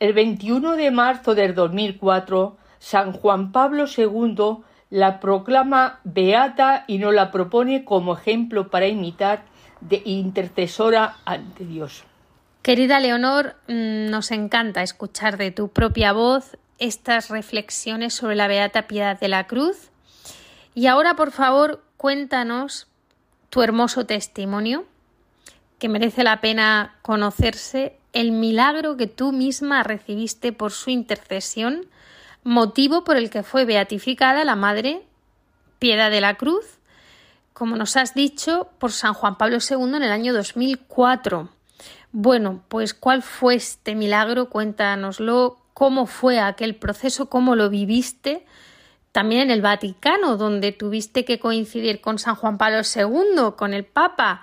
El 0.00 0.14
21 0.14 0.76
de 0.76 0.90
marzo 0.90 1.34
del 1.34 1.54
2004, 1.54 2.56
San 2.78 3.12
Juan 3.12 3.52
Pablo 3.52 3.84
II 3.84 4.64
la 4.88 5.20
proclama 5.20 6.00
beata 6.04 6.84
y 6.86 6.96
nos 6.96 7.12
la 7.12 7.30
propone 7.30 7.84
como 7.84 8.16
ejemplo 8.16 8.70
para 8.70 8.88
imitar 8.88 9.42
de 9.82 10.00
intercesora 10.06 11.18
ante 11.26 11.66
Dios. 11.66 12.04
Querida 12.62 12.98
Leonor, 12.98 13.56
mm, 13.68 14.08
nos 14.08 14.30
encanta 14.30 14.82
escuchar 14.82 15.36
de 15.36 15.50
tu 15.50 15.68
propia 15.68 16.14
voz 16.14 16.56
estas 16.78 17.28
reflexiones 17.28 18.14
sobre 18.14 18.36
la 18.36 18.48
Beata 18.48 18.86
Piedad 18.86 19.20
de 19.20 19.28
la 19.28 19.46
Cruz. 19.46 19.90
Y 20.74 20.86
ahora, 20.86 21.14
por 21.14 21.30
favor, 21.30 21.84
cuéntanos 21.98 22.88
tu 23.50 23.60
hermoso 23.60 24.06
testimonio, 24.06 24.86
que 25.78 25.90
merece 25.90 26.24
la 26.24 26.40
pena 26.40 26.96
conocerse, 27.02 27.99
el 28.12 28.32
milagro 28.32 28.96
que 28.96 29.06
tú 29.06 29.32
misma 29.32 29.82
recibiste 29.82 30.52
por 30.52 30.72
su 30.72 30.90
intercesión 30.90 31.86
motivo 32.42 33.04
por 33.04 33.16
el 33.16 33.30
que 33.30 33.42
fue 33.42 33.64
beatificada 33.64 34.44
la 34.44 34.56
Madre 34.56 35.02
Piedad 35.78 36.10
de 36.10 36.20
la 36.20 36.34
Cruz, 36.34 36.64
como 37.52 37.76
nos 37.76 37.96
has 37.96 38.14
dicho, 38.14 38.68
por 38.78 38.92
San 38.92 39.14
Juan 39.14 39.36
Pablo 39.36 39.58
II 39.58 39.96
en 39.96 40.02
el 40.02 40.12
año 40.12 40.32
2004. 40.32 41.48
Bueno, 42.12 42.62
pues 42.68 42.94
¿cuál 42.94 43.22
fue 43.22 43.54
este 43.54 43.94
milagro? 43.94 44.48
Cuéntanoslo, 44.48 45.58
cómo 45.74 46.06
fue 46.06 46.40
aquel 46.40 46.74
proceso, 46.74 47.26
cómo 47.26 47.56
lo 47.56 47.70
viviste. 47.70 48.44
También 49.12 49.42
en 49.42 49.50
el 49.50 49.62
Vaticano, 49.62 50.36
donde 50.36 50.72
tuviste 50.72 51.24
que 51.24 51.38
coincidir 51.38 52.00
con 52.00 52.18
San 52.18 52.34
Juan 52.34 52.58
Pablo 52.58 52.80
II, 52.82 53.54
con 53.56 53.74
el 53.74 53.84
Papa. 53.84 54.42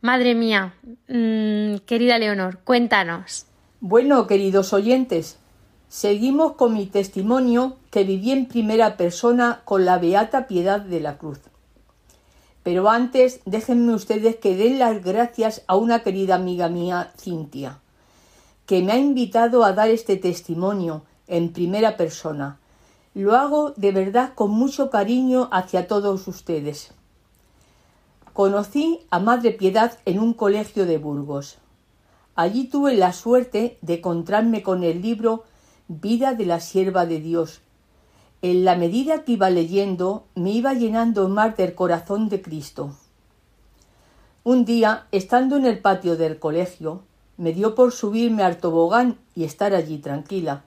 Madre 0.00 0.34
mía, 0.34 0.74
mm, 1.08 1.76
querida 1.86 2.18
Leonor, 2.18 2.58
cuéntanos. 2.64 3.46
Bueno, 3.80 4.26
queridos 4.26 4.72
oyentes, 4.72 5.38
Seguimos 5.88 6.52
con 6.54 6.74
mi 6.74 6.86
testimonio 6.86 7.76
que 7.90 8.02
viví 8.02 8.32
en 8.32 8.46
primera 8.46 8.96
persona 8.96 9.62
con 9.64 9.84
la 9.84 9.98
Beata 9.98 10.48
Piedad 10.48 10.80
de 10.80 11.00
la 11.00 11.16
Cruz. 11.16 11.38
Pero 12.64 12.90
antes 12.90 13.40
déjenme 13.44 13.94
ustedes 13.94 14.36
que 14.36 14.56
den 14.56 14.80
las 14.80 15.02
gracias 15.02 15.62
a 15.68 15.76
una 15.76 16.02
querida 16.02 16.34
amiga 16.34 16.68
mía, 16.68 17.12
Cintia, 17.16 17.78
que 18.66 18.82
me 18.82 18.92
ha 18.92 18.98
invitado 18.98 19.64
a 19.64 19.72
dar 19.72 19.88
este 19.88 20.16
testimonio 20.16 21.04
en 21.28 21.52
primera 21.52 21.96
persona. 21.96 22.58
Lo 23.14 23.36
hago 23.36 23.70
de 23.76 23.92
verdad 23.92 24.34
con 24.34 24.50
mucho 24.50 24.90
cariño 24.90 25.48
hacia 25.52 25.86
todos 25.86 26.26
ustedes. 26.26 26.92
Conocí 28.36 29.00
a 29.08 29.18
Madre 29.18 29.50
Piedad 29.52 29.98
en 30.04 30.18
un 30.18 30.34
colegio 30.34 30.84
de 30.84 30.98
Burgos. 30.98 31.56
Allí 32.34 32.64
tuve 32.64 32.94
la 32.94 33.14
suerte 33.14 33.78
de 33.80 33.94
encontrarme 33.94 34.62
con 34.62 34.84
el 34.84 35.00
libro 35.00 35.44
vida 35.88 36.34
de 36.34 36.44
la 36.44 36.60
sierva 36.60 37.06
de 37.06 37.18
Dios. 37.18 37.62
En 38.42 38.66
la 38.66 38.76
medida 38.76 39.24
que 39.24 39.32
iba 39.32 39.48
leyendo, 39.48 40.26
me 40.34 40.50
iba 40.50 40.74
llenando 40.74 41.30
más 41.30 41.56
del 41.56 41.74
corazón 41.74 42.28
de 42.28 42.42
Cristo. 42.42 42.94
Un 44.44 44.66
día, 44.66 45.06
estando 45.12 45.56
en 45.56 45.64
el 45.64 45.78
patio 45.78 46.18
del 46.18 46.38
colegio, 46.38 47.04
me 47.38 47.54
dio 47.54 47.74
por 47.74 47.90
subirme 47.90 48.42
al 48.42 48.58
tobogán 48.58 49.16
y 49.34 49.44
estar 49.44 49.74
allí 49.74 49.96
tranquila. 49.96 50.62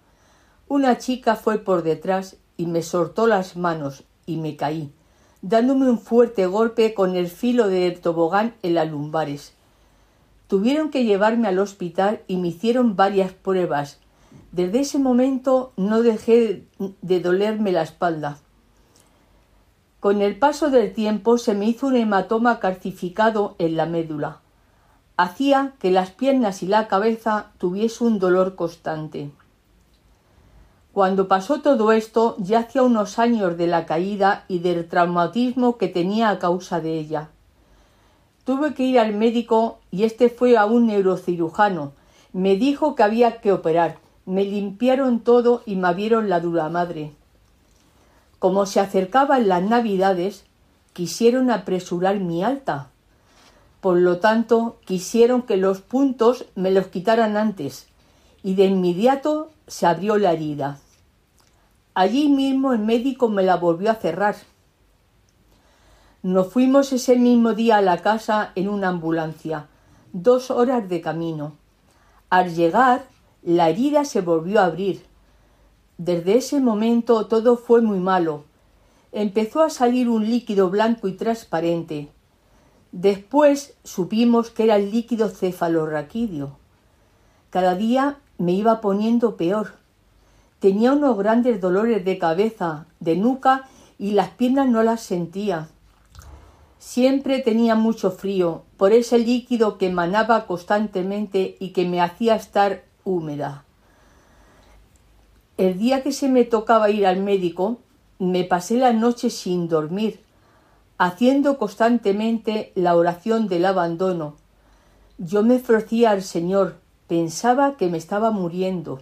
Una 0.67 0.97
chica 0.97 1.35
fue 1.35 1.59
por 1.59 1.83
detrás 1.83 2.35
y 2.57 2.65
me 2.65 2.81
soltó 2.81 3.27
las 3.27 3.55
manos 3.55 4.05
y 4.25 4.37
me 4.37 4.55
caí, 4.55 4.91
dándome 5.41 5.89
un 5.89 5.99
fuerte 5.99 6.45
golpe 6.45 6.93
con 6.93 7.15
el 7.15 7.27
filo 7.27 7.67
del 7.67 7.99
tobogán 7.99 8.53
en 8.61 8.75
las 8.75 8.89
lumbares. 8.89 9.53
Tuvieron 10.47 10.89
que 10.89 11.05
llevarme 11.05 11.47
al 11.47 11.59
hospital 11.59 12.21
y 12.27 12.37
me 12.37 12.49
hicieron 12.49 12.95
varias 12.95 13.31
pruebas, 13.31 13.99
desde 14.51 14.79
ese 14.79 14.99
momento 14.99 15.73
no 15.77 16.01
dejé 16.01 16.65
de 17.01 17.19
dolerme 17.19 17.71
la 17.71 17.83
espalda. 17.83 18.37
Con 19.99 20.21
el 20.21 20.37
paso 20.37 20.69
del 20.69 20.93
tiempo 20.93 21.37
se 21.37 21.53
me 21.53 21.65
hizo 21.65 21.87
un 21.87 21.95
hematoma 21.95 22.59
calcificado 22.59 23.55
en 23.59 23.75
la 23.75 23.85
médula. 23.85 24.39
Hacía 25.17 25.73
que 25.79 25.91
las 25.91 26.11
piernas 26.11 26.63
y 26.63 26.67
la 26.67 26.87
cabeza 26.87 27.51
tuviese 27.57 28.03
un 28.03 28.19
dolor 28.19 28.55
constante. 28.55 29.31
Cuando 30.93 31.27
pasó 31.27 31.61
todo 31.61 31.91
esto, 31.91 32.35
ya 32.39 32.59
hacía 32.59 32.81
unos 32.81 33.19
años 33.19 33.57
de 33.57 33.67
la 33.67 33.85
caída 33.85 34.45
y 34.47 34.59
del 34.59 34.87
traumatismo 34.87 35.77
que 35.77 35.87
tenía 35.87 36.29
a 36.29 36.39
causa 36.39 36.81
de 36.81 36.97
ella. 36.97 37.29
Tuve 38.43 38.73
que 38.73 38.83
ir 38.83 38.99
al 38.99 39.13
médico 39.13 39.79
y 39.91 40.03
este 40.03 40.29
fue 40.29 40.57
a 40.57 40.65
un 40.65 40.87
neurocirujano. 40.87 41.93
Me 42.33 42.55
dijo 42.55 42.95
que 42.95 43.03
había 43.03 43.39
que 43.41 43.51
operar. 43.51 43.97
Me 44.25 44.43
limpiaron 44.43 45.19
todo 45.19 45.61
y 45.65 45.75
me 45.75 45.87
abrieron 45.87 46.29
la 46.29 46.39
dura 46.39 46.69
madre. 46.69 47.11
Como 48.39 48.65
se 48.65 48.79
acercaban 48.79 49.47
las 49.47 49.61
navidades, 49.61 50.45
quisieron 50.93 51.51
apresurar 51.51 52.19
mi 52.19 52.43
alta. 52.43 52.89
Por 53.81 53.97
lo 53.97 54.17
tanto, 54.19 54.77
quisieron 54.85 55.43
que 55.43 55.57
los 55.57 55.81
puntos 55.81 56.45
me 56.55 56.71
los 56.71 56.87
quitaran 56.87 57.37
antes, 57.37 57.87
y 58.43 58.55
de 58.55 58.65
inmediato 58.65 59.51
se 59.69 59.85
abrió 59.85 60.17
la 60.17 60.33
herida. 60.33 60.79
Allí 61.93 62.27
mismo 62.27 62.73
el 62.73 62.79
médico 62.79 63.29
me 63.29 63.43
la 63.43 63.55
volvió 63.55 63.91
a 63.91 63.95
cerrar. 63.95 64.35
Nos 66.23 66.51
fuimos 66.51 66.91
ese 66.91 67.15
mismo 67.15 67.53
día 67.53 67.77
a 67.77 67.81
la 67.81 68.01
casa 68.01 68.51
en 68.55 68.67
una 68.67 68.89
ambulancia, 68.89 69.67
dos 70.11 70.49
horas 70.49 70.89
de 70.89 71.01
camino. 71.01 71.53
Al 72.29 72.53
llegar, 72.55 73.05
la 73.43 73.69
herida 73.69 74.05
se 74.05 74.21
volvió 74.21 74.59
a 74.59 74.65
abrir. 74.65 75.05
Desde 75.97 76.37
ese 76.37 76.59
momento 76.59 77.27
todo 77.27 77.55
fue 77.55 77.81
muy 77.81 77.99
malo. 77.99 78.45
Empezó 79.11 79.61
a 79.61 79.69
salir 79.69 80.09
un 80.09 80.29
líquido 80.29 80.69
blanco 80.69 81.07
y 81.07 81.13
transparente. 81.13 82.09
Después 82.91 83.75
supimos 83.83 84.49
que 84.49 84.63
era 84.63 84.77
el 84.77 84.91
líquido 84.91 85.29
cefalorraquídeo. 85.29 86.57
Cada 87.51 87.75
día 87.75 88.17
me 88.39 88.53
iba 88.53 88.81
poniendo 88.81 89.35
peor. 89.37 89.73
Tenía 90.59 90.93
unos 90.93 91.17
grandes 91.17 91.61
dolores 91.61 92.03
de 92.03 92.17
cabeza, 92.17 92.87
de 92.99 93.15
nuca 93.15 93.69
y 93.99 94.11
las 94.11 94.29
piernas 94.29 94.67
no 94.67 94.81
las 94.81 95.01
sentía. 95.01 95.67
Siempre 96.79 97.39
tenía 97.39 97.75
mucho 97.75 98.09
frío 98.09 98.63
por 98.77 98.93
ese 98.93 99.19
líquido 99.19 99.77
que 99.77 99.87
emanaba 99.87 100.47
constantemente 100.47 101.57
y 101.59 101.69
que 101.69 101.85
me 101.85 102.01
hacía 102.01 102.35
estar 102.35 102.83
húmeda. 103.03 103.65
El 105.57 105.77
día 105.77 106.01
que 106.01 106.13
se 106.13 106.29
me 106.29 106.45
tocaba 106.45 106.89
ir 106.89 107.05
al 107.05 107.19
médico, 107.19 107.79
me 108.17 108.45
pasé 108.45 108.77
la 108.77 108.93
noche 108.93 109.29
sin 109.29 109.67
dormir, 109.67 110.21
haciendo 110.97 111.57
constantemente 111.57 112.71
la 112.75 112.95
oración 112.95 113.49
del 113.49 113.65
abandono. 113.65 114.35
Yo 115.17 115.43
me 115.43 115.57
ofrecía 115.57 116.11
al 116.11 116.21
Señor, 116.21 116.77
pensaba 117.09 117.75
que 117.75 117.89
me 117.89 117.97
estaba 117.97 118.31
muriendo. 118.31 119.01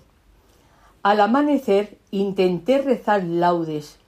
Al 1.04 1.22
amanecer 1.22 2.00
intenté 2.10 2.80
rezar 2.80 3.24
laudes, 3.24 4.00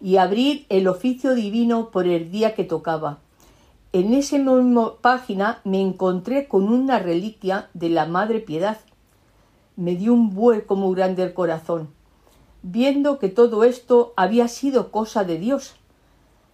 y 0.00 0.16
abrir 0.18 0.66
el 0.68 0.86
oficio 0.86 1.34
divino 1.34 1.90
por 1.90 2.06
el 2.06 2.30
día 2.30 2.54
que 2.54 2.64
tocaba. 2.64 3.18
En 3.92 4.14
esa 4.14 4.38
misma 4.38 4.94
página 5.00 5.60
me 5.64 5.80
encontré 5.80 6.46
con 6.46 6.68
una 6.68 6.98
reliquia 6.98 7.68
de 7.74 7.88
la 7.88 8.06
Madre 8.06 8.40
Piedad. 8.40 8.78
Me 9.76 9.96
dio 9.96 10.12
un 10.12 10.34
vuelco 10.34 10.76
muy 10.76 10.94
grande 10.94 11.22
el 11.22 11.34
corazón, 11.34 11.88
viendo 12.62 13.18
que 13.18 13.28
todo 13.28 13.64
esto 13.64 14.12
había 14.16 14.46
sido 14.48 14.90
cosa 14.90 15.24
de 15.24 15.38
Dios. 15.38 15.74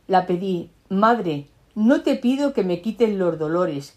La 0.07 0.27
pedí, 0.27 0.71
Madre, 0.89 1.49
no 1.75 2.03
te 2.03 2.15
pido 2.15 2.53
que 2.53 2.63
me 2.63 2.81
quiten 2.81 3.19
los 3.19 3.39
dolores, 3.39 3.97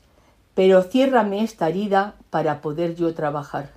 pero 0.58 0.82
ciérrame 0.82 1.44
esta 1.44 1.70
herida 1.70 2.16
para 2.32 2.62
poder 2.62 2.96
yo 2.96 3.14
trabajar. 3.14 3.70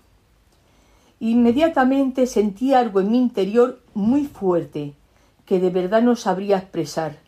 Inmediatamente 1.21 2.27
sentí 2.27 2.73
algo 2.73 3.01
en 3.01 3.11
mi 3.11 3.19
interior 3.19 3.83
muy 3.93 4.25
fuerte, 4.25 4.95
que 5.45 5.61
de 5.61 5.69
verdad 5.69 6.01
no 6.01 6.17
sabría 6.17 6.57
expresar, 6.57 7.19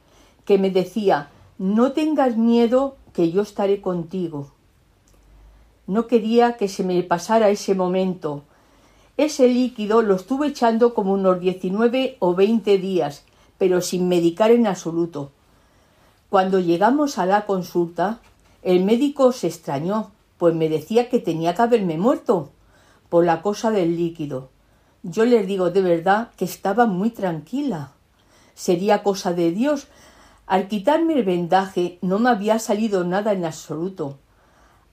que 0.46 0.56
me 0.56 0.70
decía 0.70 1.28
no 1.58 1.92
tengas 1.92 2.38
miedo, 2.38 2.96
que 3.12 3.30
yo 3.30 3.42
estaré 3.42 3.82
contigo. 3.82 4.52
No 5.86 6.06
quería 6.06 6.56
que 6.56 6.68
se 6.68 6.82
me 6.82 7.02
pasara 7.02 7.50
ese 7.50 7.74
momento. 7.74 8.44
Ese 9.18 9.48
líquido 9.48 10.00
lo 10.00 10.14
estuve 10.14 10.46
echando 10.46 10.94
como 10.94 11.12
unos 11.12 11.40
diecinueve 11.40 12.16
o 12.20 12.34
veinte 12.34 12.78
días, 12.78 13.26
pero 13.58 13.82
sin 13.82 14.08
medicar 14.08 14.50
en 14.50 14.66
absoluto. 14.66 15.30
Cuando 16.30 16.58
llegamos 16.58 17.18
a 17.18 17.26
la 17.26 17.44
consulta, 17.44 18.20
el 18.62 18.84
médico 18.84 19.32
se 19.32 19.48
extrañó, 19.48 20.12
pues 20.38 20.54
me 20.54 20.68
decía 20.68 21.08
que 21.08 21.18
tenía 21.18 21.54
que 21.54 21.62
haberme 21.62 21.98
muerto 21.98 22.50
por 23.08 23.24
la 23.24 23.42
cosa 23.42 23.70
del 23.70 23.96
líquido. 23.96 24.50
Yo 25.02 25.24
les 25.24 25.46
digo 25.46 25.70
de 25.70 25.82
verdad 25.82 26.30
que 26.36 26.44
estaba 26.44 26.86
muy 26.86 27.10
tranquila 27.10 27.92
sería 28.54 29.02
cosa 29.02 29.32
de 29.32 29.50
Dios. 29.50 29.88
Al 30.46 30.68
quitarme 30.68 31.14
el 31.14 31.24
vendaje 31.24 31.98
no 32.02 32.18
me 32.18 32.30
había 32.30 32.58
salido 32.58 33.04
nada 33.04 33.32
en 33.32 33.44
absoluto. 33.44 34.18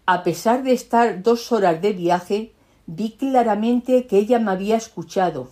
A 0.05 0.23
pesar 0.23 0.63
de 0.63 0.73
estar 0.73 1.21
dos 1.21 1.51
horas 1.51 1.81
de 1.81 1.93
viaje, 1.93 2.53
vi 2.87 3.11
claramente 3.11 4.07
que 4.07 4.17
ella 4.17 4.39
me 4.39 4.51
había 4.51 4.77
escuchado. 4.77 5.49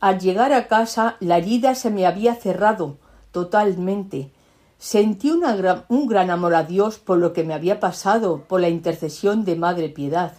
Al 0.00 0.20
llegar 0.20 0.52
a 0.52 0.68
casa 0.68 1.16
la 1.20 1.38
herida 1.38 1.74
se 1.74 1.90
me 1.90 2.06
había 2.06 2.34
cerrado 2.34 2.96
totalmente. 3.32 4.30
Sentí 4.78 5.32
un 5.32 6.06
gran 6.06 6.30
amor 6.30 6.54
a 6.54 6.62
Dios 6.62 6.98
por 6.98 7.18
lo 7.18 7.32
que 7.32 7.42
me 7.42 7.52
había 7.52 7.80
pasado, 7.80 8.44
por 8.46 8.60
la 8.60 8.68
intercesión 8.68 9.44
de 9.44 9.56
Madre 9.56 9.88
Piedad. 9.88 10.34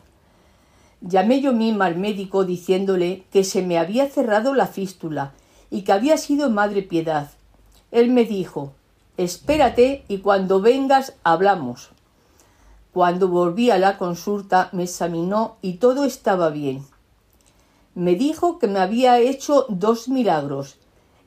Llamé 1.02 1.42
yo 1.42 1.52
misma 1.52 1.86
al 1.86 1.98
médico 1.98 2.46
diciéndole 2.46 3.26
que 3.32 3.44
se 3.44 3.62
me 3.62 3.78
había 3.78 4.08
cerrado 4.08 4.54
la 4.54 4.68
fístula 4.68 5.34
y 5.70 5.82
que 5.82 5.92
había 5.92 6.18
sido 6.18 6.50
Madre 6.50 6.84
Piedad. 6.84 7.32
Él 7.92 8.12
me 8.12 8.24
dijo 8.24 8.72
Espérate 9.18 10.06
y 10.08 10.20
cuando 10.20 10.62
vengas 10.62 11.14
hablamos. 11.24 11.90
Cuando 12.94 13.28
volví 13.28 13.70
a 13.72 13.78
la 13.78 13.98
consulta 13.98 14.70
me 14.72 14.84
examinó 14.84 15.58
y 15.62 15.74
todo 15.74 16.06
estaba 16.06 16.50
bien. 16.50 16.86
Me 17.94 18.16
dijo 18.16 18.58
que 18.58 18.68
me 18.68 18.80
había 18.80 19.20
hecho 19.20 19.66
dos 19.68 20.08
milagros 20.08 20.78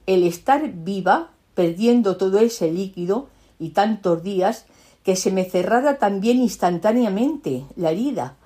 el 0.07 0.25
estar 0.25 0.69
viva, 0.73 1.31
perdiendo 1.55 2.17
todo 2.17 2.39
ese 2.39 2.71
líquido 2.71 3.29
y 3.59 3.71
tantos 3.71 4.23
días, 4.23 4.67
que 5.05 5.17
se 5.17 5.31
me 5.31 5.45
cerrara 5.45 5.99
también 5.99 6.41
instantáneamente 6.41 7.65
la 7.77 7.91
herida. 7.91 8.37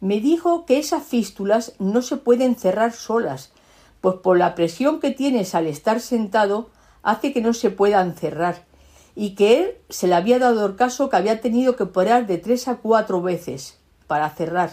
Me 0.00 0.20
dijo 0.20 0.64
que 0.64 0.78
esas 0.78 1.02
fístulas 1.02 1.72
no 1.78 2.02
se 2.02 2.16
pueden 2.16 2.54
cerrar 2.54 2.92
solas, 2.92 3.52
pues 4.00 4.16
por 4.16 4.38
la 4.38 4.54
presión 4.54 5.00
que 5.00 5.10
tienes 5.10 5.54
al 5.54 5.66
estar 5.66 6.00
sentado 6.00 6.70
hace 7.02 7.32
que 7.32 7.40
no 7.40 7.52
se 7.52 7.70
puedan 7.70 8.14
cerrar 8.14 8.66
y 9.16 9.30
que 9.30 9.58
él 9.58 9.70
se 9.88 10.06
le 10.06 10.14
había 10.14 10.38
dado 10.38 10.64
el 10.64 10.76
caso 10.76 11.08
que 11.08 11.16
había 11.16 11.40
tenido 11.40 11.74
que 11.74 11.82
operar 11.82 12.28
de 12.28 12.38
tres 12.38 12.68
a 12.68 12.76
cuatro 12.76 13.20
veces 13.20 13.78
para 14.06 14.30
cerrar. 14.30 14.70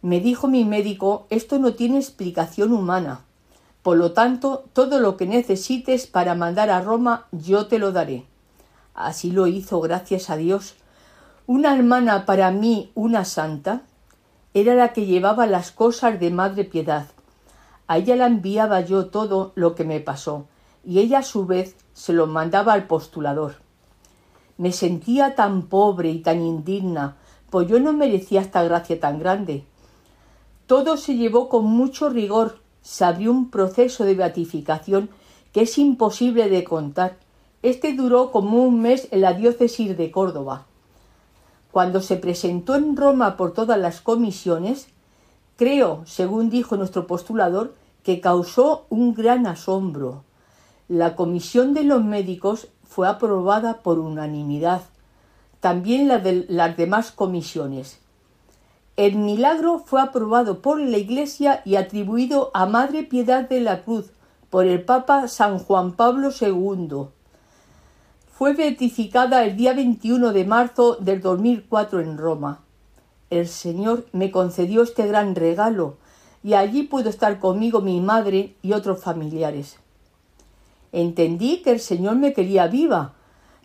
Me 0.00 0.20
dijo 0.20 0.46
mi 0.46 0.64
médico 0.64 1.26
esto 1.28 1.58
no 1.58 1.74
tiene 1.74 1.98
explicación 1.98 2.72
humana. 2.72 3.24
Por 3.82 3.96
lo 3.96 4.12
tanto, 4.12 4.64
todo 4.72 5.00
lo 5.00 5.16
que 5.16 5.26
necesites 5.26 6.06
para 6.06 6.34
mandar 6.34 6.70
a 6.70 6.80
Roma 6.80 7.26
yo 7.32 7.66
te 7.66 7.78
lo 7.78 7.92
daré. 7.92 8.26
Así 8.94 9.30
lo 9.30 9.46
hizo, 9.46 9.80
gracias 9.80 10.30
a 10.30 10.36
Dios. 10.36 10.76
Una 11.46 11.74
hermana 11.74 12.24
para 12.24 12.50
mí, 12.50 12.92
una 12.94 13.24
santa, 13.24 13.82
era 14.54 14.74
la 14.74 14.92
que 14.92 15.06
llevaba 15.06 15.46
las 15.46 15.72
cosas 15.72 16.20
de 16.20 16.30
Madre 16.30 16.64
Piedad, 16.64 17.06
a 17.92 17.98
ella 17.98 18.16
la 18.16 18.26
enviaba 18.26 18.80
yo 18.80 19.08
todo 19.08 19.52
lo 19.54 19.74
que 19.74 19.84
me 19.84 20.00
pasó, 20.00 20.46
y 20.82 21.00
ella 21.00 21.18
a 21.18 21.22
su 21.22 21.44
vez 21.44 21.76
se 21.92 22.14
lo 22.14 22.26
mandaba 22.26 22.72
al 22.72 22.86
postulador. 22.86 23.56
Me 24.56 24.72
sentía 24.72 25.34
tan 25.34 25.64
pobre 25.64 26.08
y 26.08 26.20
tan 26.20 26.40
indigna, 26.40 27.16
pues 27.50 27.68
yo 27.68 27.80
no 27.80 27.92
merecía 27.92 28.40
esta 28.40 28.62
gracia 28.62 28.98
tan 28.98 29.18
grande. 29.18 29.66
Todo 30.66 30.96
se 30.96 31.16
llevó 31.16 31.50
con 31.50 31.66
mucho 31.66 32.08
rigor, 32.08 32.61
se 32.82 33.04
abrió 33.04 33.30
un 33.30 33.50
proceso 33.50 34.04
de 34.04 34.14
beatificación 34.14 35.08
que 35.52 35.62
es 35.62 35.78
imposible 35.78 36.48
de 36.48 36.64
contar. 36.64 37.16
Este 37.62 37.92
duró 37.94 38.32
como 38.32 38.62
un 38.62 38.82
mes 38.82 39.08
en 39.10 39.20
la 39.20 39.34
diócesis 39.34 39.96
de 39.96 40.10
Córdoba. 40.10 40.66
Cuando 41.70 42.00
se 42.00 42.16
presentó 42.16 42.74
en 42.74 42.96
Roma 42.96 43.36
por 43.36 43.52
todas 43.52 43.78
las 43.78 44.00
comisiones, 44.00 44.88
creo, 45.56 46.02
según 46.06 46.50
dijo 46.50 46.76
nuestro 46.76 47.06
postulador, 47.06 47.74
que 48.02 48.20
causó 48.20 48.86
un 48.90 49.14
gran 49.14 49.46
asombro. 49.46 50.24
La 50.88 51.14
comisión 51.14 51.72
de 51.72 51.84
los 51.84 52.04
médicos 52.04 52.68
fue 52.84 53.08
aprobada 53.08 53.78
por 53.78 53.98
unanimidad, 53.98 54.82
también 55.60 56.08
la 56.08 56.18
de 56.18 56.44
las 56.48 56.76
demás 56.76 57.12
comisiones. 57.12 58.01
El 59.02 59.16
milagro 59.16 59.80
fue 59.84 60.00
aprobado 60.00 60.62
por 60.62 60.78
la 60.78 60.96
Iglesia 60.96 61.60
y 61.64 61.74
atribuido 61.74 62.52
a 62.54 62.66
Madre 62.66 63.02
Piedad 63.02 63.48
de 63.48 63.60
la 63.60 63.82
Cruz 63.82 64.12
por 64.48 64.64
el 64.64 64.84
Papa 64.84 65.26
San 65.26 65.58
Juan 65.58 65.90
Pablo 65.90 66.30
II. 66.40 67.08
Fue 68.32 68.52
beatificada 68.52 69.44
el 69.44 69.56
día 69.56 69.74
21 69.74 70.32
de 70.32 70.44
marzo 70.44 70.98
del 71.00 71.20
2004 71.20 71.98
en 71.98 72.16
Roma. 72.16 72.60
El 73.28 73.48
Señor 73.48 74.06
me 74.12 74.30
concedió 74.30 74.84
este 74.84 75.08
gran 75.08 75.34
regalo 75.34 75.96
y 76.44 76.54
allí 76.54 76.84
pudo 76.84 77.08
estar 77.08 77.40
conmigo 77.40 77.80
mi 77.80 78.00
madre 78.00 78.54
y 78.62 78.72
otros 78.72 79.02
familiares. 79.02 79.78
Entendí 80.92 81.60
que 81.62 81.72
el 81.72 81.80
Señor 81.80 82.14
me 82.14 82.34
quería 82.34 82.68
viva 82.68 83.14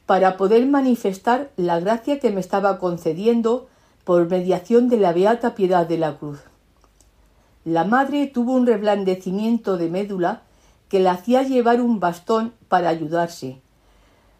para 0.08 0.36
poder 0.36 0.66
manifestar 0.66 1.52
la 1.58 1.80
gracia 1.80 2.18
que 2.18 2.32
me 2.32 2.40
estaba 2.40 2.80
concediendo 2.80 3.68
por 4.08 4.30
mediación 4.30 4.88
de 4.88 4.96
la 4.96 5.12
beata 5.12 5.54
piedad 5.54 5.86
de 5.86 5.98
la 5.98 6.18
cruz. 6.18 6.40
La 7.66 7.84
madre 7.84 8.26
tuvo 8.28 8.54
un 8.54 8.66
reblandecimiento 8.66 9.76
de 9.76 9.90
médula 9.90 10.44
que 10.88 11.02
la 11.02 11.12
hacía 11.12 11.44
llevar 11.44 11.82
un 11.82 12.00
bastón 12.00 12.54
para 12.70 12.88
ayudarse, 12.88 13.60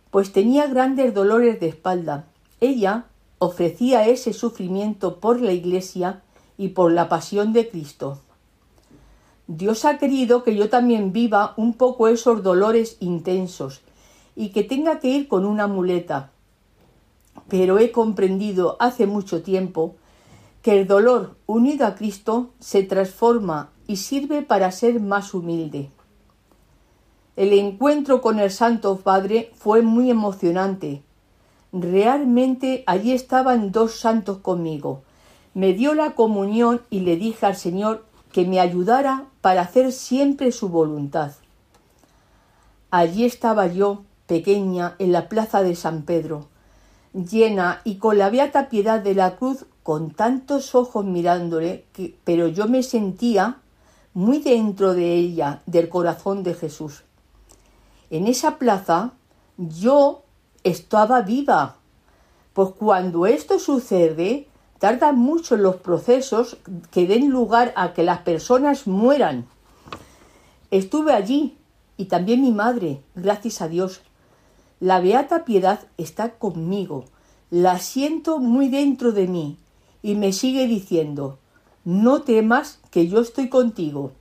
pues 0.10 0.32
tenía 0.32 0.68
grandes 0.68 1.14
dolores 1.14 1.60
de 1.60 1.68
espalda. 1.68 2.28
Ella 2.62 3.08
ofrecía 3.40 4.08
ese 4.08 4.32
sufrimiento 4.32 5.20
por 5.20 5.42
la 5.42 5.52
Iglesia 5.52 6.22
y 6.58 6.70
por 6.70 6.94
la 6.94 7.10
pasión 7.10 7.52
de 7.52 7.68
Cristo. 7.68 8.22
Dios 9.48 9.84
ha 9.84 9.98
querido 9.98 10.46
que 10.46 10.56
yo 10.56 10.70
también 10.70 11.12
viva 11.12 11.54
un 11.58 11.74
poco 11.74 12.08
esos 12.08 12.42
dolores 12.42 12.96
intensos 13.02 13.82
y 14.34 14.52
que 14.52 14.64
tenga 14.64 15.00
que 15.00 15.10
ir 15.10 15.28
con 15.28 15.46
una 15.46 15.68
muleta. 15.68 16.32
Pero 17.48 17.80
he 17.80 17.92
comprendido 17.92 18.78
hace 18.80 19.08
mucho 19.08 19.42
tiempo 19.42 19.96
que 20.62 20.80
el 20.80 20.88
dolor 20.88 21.38
unido 21.46 21.86
a 21.86 21.96
Cristo 21.96 22.50
se 22.60 22.84
transforma 22.84 23.70
y 23.88 23.98
sirve 23.98 24.42
para 24.42 24.72
ser 24.72 25.00
más 25.00 25.34
humilde. 25.34 25.90
El 27.38 27.54
encuentro 27.54 28.20
con 28.20 28.40
el 28.40 28.52
Santo 28.52 28.98
Padre 28.98 29.52
fue 29.56 29.82
muy 29.82 30.10
emocionante. 30.10 31.04
Realmente 31.72 32.84
allí 32.88 33.14
estaban 33.14 33.72
dos 33.72 34.00
santos 34.00 34.40
conmigo. 34.40 35.04
Me 35.54 35.74
dio 35.74 35.94
la 35.94 36.16
comunión 36.16 36.82
y 36.90 37.02
le 37.02 37.16
dije 37.16 37.46
al 37.46 37.56
Señor 37.56 38.06
que 38.32 38.46
me 38.46 38.60
ayudara 38.60 39.26
para 39.42 39.62
hacer 39.62 39.92
siempre 39.92 40.52
su 40.52 40.70
voluntad. 40.70 41.34
Allí 42.90 43.26
estaba 43.26 43.68
yo, 43.68 44.04
pequeña, 44.26 44.96
en 45.00 45.12
la 45.12 45.30
plaza 45.30 45.62
de 45.62 45.76
San 45.76 46.04
Pedro, 46.04 46.48
llena 47.26 47.82
y 47.84 47.98
con 47.98 48.18
la 48.18 48.30
beata 48.30 48.70
piedad 48.70 49.00
de 49.00 49.16
la 49.16 49.36
cruz, 49.36 49.66
con 49.84 50.12
tantos 50.12 50.76
ojos 50.76 51.06
mirándole, 51.06 51.86
que, 51.94 52.16
pero 52.24 52.48
yo 52.48 52.68
me 52.68 52.84
sentía 52.84 53.58
muy 54.14 54.40
dentro 54.40 54.94
de 54.94 55.14
ella, 55.14 55.62
del 55.66 55.90
corazón 55.90 56.44
de 56.44 56.54
Jesús. 56.54 57.04
En 58.10 58.28
esa 58.28 58.58
plaza 58.58 59.14
yo 59.58 60.24
estaba 60.64 61.22
viva, 61.22 61.76
pues 62.54 62.70
cuando 62.78 63.26
esto 63.26 63.60
sucede, 63.60 64.48
tardan 64.80 65.18
mucho 65.18 65.58
los 65.58 65.78
procesos 65.78 66.58
que 66.92 67.08
den 67.08 67.30
lugar 67.30 67.74
a 67.76 67.94
que 67.94 68.04
las 68.04 68.20
personas 68.20 68.88
mueran. 68.88 69.46
Estuve 70.72 71.14
allí 71.14 71.58
y 71.98 72.06
también 72.06 72.42
mi 72.42 72.52
madre, 72.52 73.02
gracias 73.16 73.62
a 73.62 73.68
Dios. 73.68 74.02
La 74.80 75.00
beata 75.00 75.44
piedad 75.44 75.80
está 75.98 76.38
conmigo, 76.38 77.06
la 77.50 77.80
siento 77.80 78.40
muy 78.40 78.70
dentro 78.70 79.12
de 79.12 79.28
mí 79.28 79.58
y 80.04 80.16
me 80.16 80.34
sigue 80.34 80.68
diciendo, 80.68 81.40
no 81.84 82.22
temas 82.22 82.80
que 82.92 83.08
yo 83.08 83.22
estoy 83.22 83.50
contigo. 83.50 84.12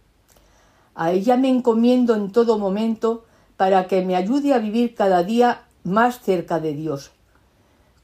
A 0.95 1.12
ella 1.12 1.37
me 1.37 1.51
encomiendo 1.51 2.14
en 2.14 2.33
todo 2.33 2.59
momento 2.59 3.25
para 3.57 3.87
que 3.87 4.03
me 4.03 4.16
ayude 4.16 4.55
a 4.55 4.59
vivir 4.59 4.95
cada 4.95 5.23
día 5.23 5.62
más 5.85 6.21
cerca 6.21 6.59
de 6.59 6.73
Dios. 6.73 7.11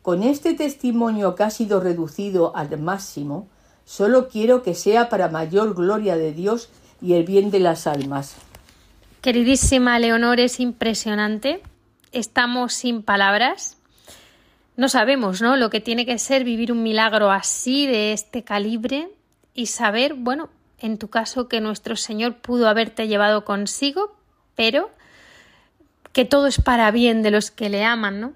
Con 0.03 0.23
este 0.23 0.53
testimonio 0.55 1.35
que 1.35 1.45
ha 1.45 1.51
sido 1.51 1.81
reducido 1.81 2.55
al 2.57 2.79
máximo, 2.79 3.49
solo 3.87 4.29
quiero 4.29 4.63
que 4.63 4.75
sea 4.75 5.09
para 5.09 5.29
mayor 5.29 5.75
gloria 5.75 6.17
de 6.17 6.33
Dios 6.33 6.69
y 7.01 7.15
el 7.15 7.25
bien 7.25 7.51
de 7.51 7.61
las 7.61 7.87
almas. 7.87 8.35
Queridísima 9.23 9.99
Leonor, 9.99 10.41
es 10.41 10.61
impresionante. 10.61 11.63
Estamos 12.13 12.73
sin 12.75 13.03
palabras. 13.03 13.79
No 14.77 14.89
sabemos, 14.89 15.43
¿no? 15.43 15.57
Lo 15.57 15.71
que 15.71 15.81
tiene 15.81 16.07
que 16.07 16.19
ser 16.19 16.45
vivir 16.45 16.71
un 16.71 16.83
milagro 16.83 17.31
así, 17.31 17.87
de 17.87 18.13
este 18.13 18.45
calibre, 18.45 19.09
y 19.55 19.67
saber, 19.67 20.15
bueno, 20.15 20.51
en 20.79 20.99
tu 20.99 21.09
caso, 21.09 21.49
que 21.49 21.61
nuestro 21.61 21.97
Señor 21.97 22.37
pudo 22.37 22.69
haberte 22.69 23.09
llevado 23.09 23.45
consigo, 23.45 24.17
pero 24.55 24.91
que 26.13 26.25
todo 26.25 26.47
es 26.47 26.61
para 26.61 26.91
bien 26.91 27.23
de 27.23 27.31
los 27.31 27.51
que 27.51 27.71
le 27.71 27.85
aman, 27.85 28.21
¿no? 28.21 28.33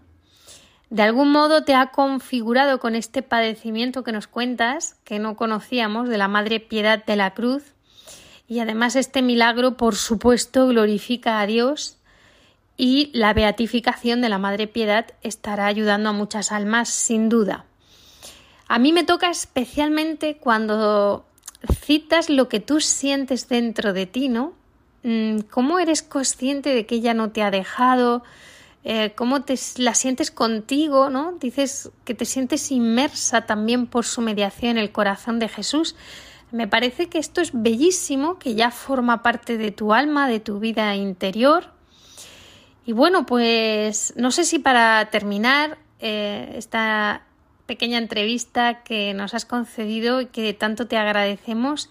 de 0.90 1.02
algún 1.02 1.32
modo 1.32 1.64
te 1.64 1.74
ha 1.74 1.88
configurado 1.88 2.78
con 2.78 2.94
este 2.94 3.22
padecimiento 3.22 4.04
que 4.04 4.12
nos 4.12 4.28
cuentas, 4.28 4.96
que 5.04 5.18
no 5.18 5.36
conocíamos, 5.36 6.08
de 6.08 6.18
la 6.18 6.28
Madre 6.28 6.60
Piedad 6.60 7.04
de 7.04 7.16
la 7.16 7.34
Cruz. 7.34 7.74
Y 8.46 8.60
además 8.60 8.94
este 8.94 9.22
milagro, 9.22 9.76
por 9.76 9.96
supuesto, 9.96 10.68
glorifica 10.68 11.40
a 11.40 11.46
Dios 11.46 11.98
y 12.76 13.10
la 13.12 13.32
beatificación 13.32 14.20
de 14.20 14.28
la 14.28 14.38
Madre 14.38 14.66
Piedad 14.66 15.06
estará 15.22 15.66
ayudando 15.66 16.10
a 16.10 16.12
muchas 16.12 16.52
almas, 16.52 16.88
sin 16.88 17.28
duda. 17.28 17.64
A 18.68 18.78
mí 18.78 18.92
me 18.92 19.04
toca 19.04 19.30
especialmente 19.30 20.36
cuando 20.36 21.24
citas 21.82 22.28
lo 22.28 22.48
que 22.48 22.60
tú 22.60 22.80
sientes 22.80 23.48
dentro 23.48 23.92
de 23.92 24.06
ti, 24.06 24.28
¿no? 24.28 24.52
Mm, 25.02 25.40
¿Cómo 25.50 25.78
eres 25.78 26.02
consciente 26.02 26.74
de 26.74 26.84
que 26.84 26.96
ella 26.96 27.14
no 27.14 27.30
te 27.30 27.42
ha 27.42 27.50
dejado? 27.50 28.22
Eh, 28.84 29.14
cómo 29.16 29.42
te 29.42 29.58
la 29.78 29.94
sientes 29.94 30.30
contigo, 30.30 31.10
¿no? 31.10 31.32
Dices 31.40 31.90
que 32.04 32.14
te 32.14 32.24
sientes 32.24 32.70
inmersa 32.70 33.46
también 33.46 33.86
por 33.86 34.04
su 34.04 34.20
mediación 34.20 34.72
en 34.72 34.78
el 34.78 34.92
corazón 34.92 35.38
de 35.38 35.48
Jesús. 35.48 35.96
Me 36.52 36.68
parece 36.68 37.08
que 37.08 37.18
esto 37.18 37.40
es 37.40 37.50
bellísimo, 37.52 38.38
que 38.38 38.54
ya 38.54 38.70
forma 38.70 39.22
parte 39.22 39.58
de 39.58 39.72
tu 39.72 39.92
alma, 39.92 40.28
de 40.28 40.40
tu 40.40 40.60
vida 40.60 40.94
interior. 40.94 41.75
Y 42.86 42.92
bueno, 42.92 43.26
pues 43.26 44.14
no 44.16 44.30
sé 44.30 44.44
si 44.44 44.58
para 44.58 45.10
terminar 45.10 45.76
eh, 45.98 46.54
esta 46.56 47.22
pequeña 47.66 47.98
entrevista 47.98 48.82
que 48.82 49.12
nos 49.12 49.34
has 49.34 49.44
concedido 49.44 50.20
y 50.20 50.26
que 50.26 50.54
tanto 50.54 50.86
te 50.86 50.96
agradecemos, 50.96 51.90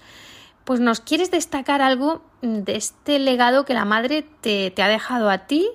pues 0.63 0.79
nos 0.79 1.01
quieres 1.01 1.29
destacar 1.29 1.81
algo 1.81 2.23
de 2.41 2.75
este 2.75 3.19
legado 3.19 3.65
que 3.65 3.73
la 3.73 3.85
madre 3.85 4.25
te 4.41 4.73
ha 4.81 4.87
dejado 4.87 5.29
a 5.29 5.45
ti 5.45 5.69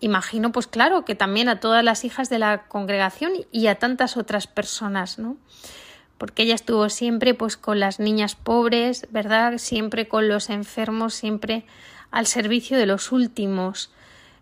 imagino, 0.00 0.52
pues 0.52 0.66
claro, 0.66 1.04
que 1.04 1.14
también 1.14 1.48
a 1.48 1.60
todas 1.60 1.84
las 1.84 2.04
hijas 2.04 2.28
de 2.28 2.38
la 2.38 2.66
congregación 2.68 3.32
y 3.52 3.66
a 3.68 3.78
tantas 3.78 4.16
otras 4.16 4.46
personas, 4.46 5.18
¿no? 5.18 5.36
Porque 6.18 6.44
ella 6.44 6.54
estuvo 6.54 6.88
siempre 6.88 7.34
pues 7.34 7.56
con 7.56 7.80
las 7.80 8.00
niñas 8.00 8.34
pobres, 8.34 9.06
¿verdad? 9.10 9.58
Siempre 9.58 10.08
con 10.08 10.28
los 10.28 10.50
enfermos, 10.50 11.14
siempre 11.14 11.66
al 12.10 12.26
servicio 12.26 12.78
de 12.78 12.86
los 12.86 13.12
últimos, 13.12 13.90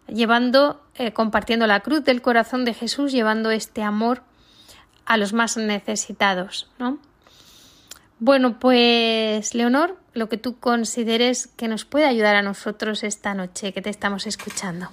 llevando, 0.09 0.81
eh, 0.97 1.13
compartiendo 1.13 1.67
la 1.67 1.81
cruz 1.81 2.05
del 2.05 2.23
corazón 2.23 2.65
de 2.65 2.75
Jesús, 2.75 3.13
llevando 3.13 3.51
este 3.51 3.83
amor 3.83 4.23
a 5.07 5.17
los 5.17 5.33
más 5.33 5.57
necesitados, 5.57 6.69
¿no? 6.79 6.99
Bueno, 8.21 8.59
pues 8.59 9.55
Leonor, 9.55 9.97
lo 10.15 10.29
que 10.29 10.39
tú 10.39 10.57
consideres 10.59 11.49
que 11.57 11.69
nos 11.69 11.85
puede 11.85 12.07
ayudar 12.07 12.37
a 12.37 12.43
nosotros 12.43 13.03
esta 13.03 13.35
noche 13.35 13.73
que 13.73 13.83
te 13.83 13.91
estamos 13.91 14.27
escuchando. 14.27 14.89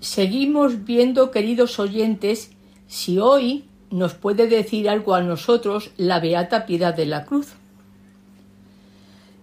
Seguimos 0.00 0.84
viendo, 0.84 1.30
queridos 1.30 1.78
oyentes, 1.78 2.52
si 2.86 3.18
hoy 3.18 3.64
nos 3.90 4.14
puede 4.14 4.46
decir 4.46 4.88
algo 4.88 5.14
a 5.14 5.22
nosotros 5.22 5.90
la 5.96 6.20
Beata 6.20 6.66
Piedad 6.66 6.94
de 6.94 7.06
la 7.06 7.24
Cruz. 7.24 7.54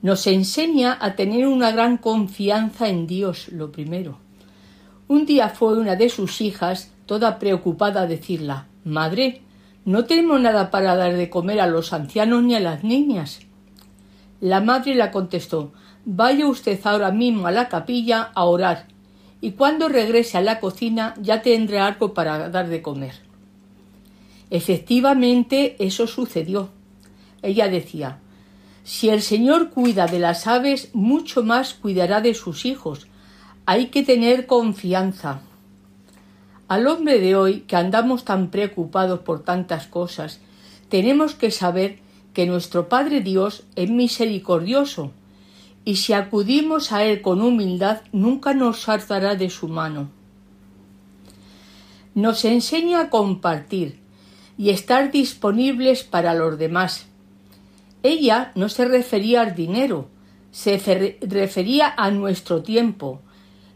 Nos 0.02 0.28
enseña 0.28 0.98
a 1.00 1.16
tener 1.16 1.48
una 1.48 1.72
gran 1.72 1.98
confianza 1.98 2.88
en 2.88 3.08
Dios, 3.08 3.48
lo 3.50 3.72
primero. 3.72 4.23
Un 5.14 5.28
día 5.28 5.50
fue 5.50 5.78
una 5.78 5.96
de 5.96 6.10
sus 6.10 6.42
hijas, 6.42 6.92
toda 7.06 7.38
preocupada, 7.38 8.02
a 8.02 8.08
decirla 8.08 8.66
Madre, 8.84 9.44
no 9.86 10.06
tenemos 10.06 10.42
nada 10.42 10.72
para 10.72 10.96
dar 10.96 11.14
de 11.14 11.30
comer 11.30 11.62
a 11.62 11.68
los 11.68 11.94
ancianos 11.94 12.42
ni 12.42 12.56
a 12.56 12.60
las 12.60 12.84
niñas. 12.84 13.42
La 14.42 14.60
madre 14.60 14.96
la 14.96 15.12
contestó 15.12 15.72
Vaya 16.04 16.48
usted 16.48 16.80
ahora 16.84 17.12
mismo 17.12 17.46
a 17.46 17.52
la 17.52 17.70
capilla 17.70 18.32
a 18.34 18.46
orar 18.46 18.88
y 19.40 19.52
cuando 19.52 19.88
regrese 19.88 20.40
a 20.40 20.42
la 20.42 20.60
cocina 20.60 21.14
ya 21.22 21.44
tendrá 21.44 21.86
algo 21.86 22.16
para 22.16 22.50
dar 22.50 22.68
de 22.68 22.82
comer. 22.82 23.14
Efectivamente, 24.50 25.76
eso 25.78 26.08
sucedió. 26.08 26.70
Ella 27.44 27.68
decía 27.68 28.18
Si 28.84 29.10
el 29.10 29.22
Señor 29.22 29.70
cuida 29.70 30.08
de 30.08 30.18
las 30.18 30.48
aves, 30.48 30.90
mucho 30.94 31.44
más 31.44 31.76
cuidará 31.76 32.20
de 32.20 32.34
sus 32.34 32.66
hijos. 32.66 33.06
Hay 33.66 33.88
que 33.88 34.04
tener 34.04 34.46
confianza. 34.46 35.40
Al 36.68 36.86
hombre 36.88 37.20
de 37.20 37.38
hoy, 37.38 37.62
que 37.62 37.78
andamos 37.78 38.26
tan 38.26 38.50
preocupados 38.52 39.22
por 39.22 39.44
tantas 39.44 39.88
cosas, 39.88 40.42
tenemos 40.90 41.34
que 41.34 41.50
saber 41.50 42.00
que 42.34 42.46
nuestro 42.46 42.90
Padre 42.90 43.22
Dios 43.22 43.64
es 43.76 43.90
misericordioso 43.90 45.12
y 45.86 45.96
si 45.96 46.12
acudimos 46.12 46.92
a 46.92 47.06
Él 47.06 47.22
con 47.22 47.42
humildad, 47.42 48.02
nunca 48.12 48.54
nos 48.54 48.90
hartará 48.90 49.36
de 49.36 49.50
su 49.50 49.70
mano. 49.70 50.10
Nos 52.16 52.44
enseña 52.44 53.00
a 53.00 53.10
compartir 53.10 54.00
y 54.58 54.72
estar 54.72 55.10
disponibles 55.10 56.04
para 56.04 56.34
los 56.34 56.58
demás. 56.58 57.06
Ella 58.04 58.52
no 58.56 58.68
se 58.68 58.86
refería 58.86 59.42
al 59.42 59.56
dinero, 59.56 60.10
se 60.52 60.78
refería 61.22 61.94
a 61.96 62.12
nuestro 62.12 62.62
tiempo, 62.62 63.22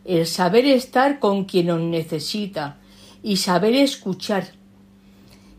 el 0.08 0.26
saber 0.26 0.66
estar 0.66 1.20
con 1.20 1.44
quien 1.44 1.68
nos 1.68 1.82
necesita 1.82 2.78
y 3.22 3.38
saber 3.38 3.76
escuchar. 3.76 4.48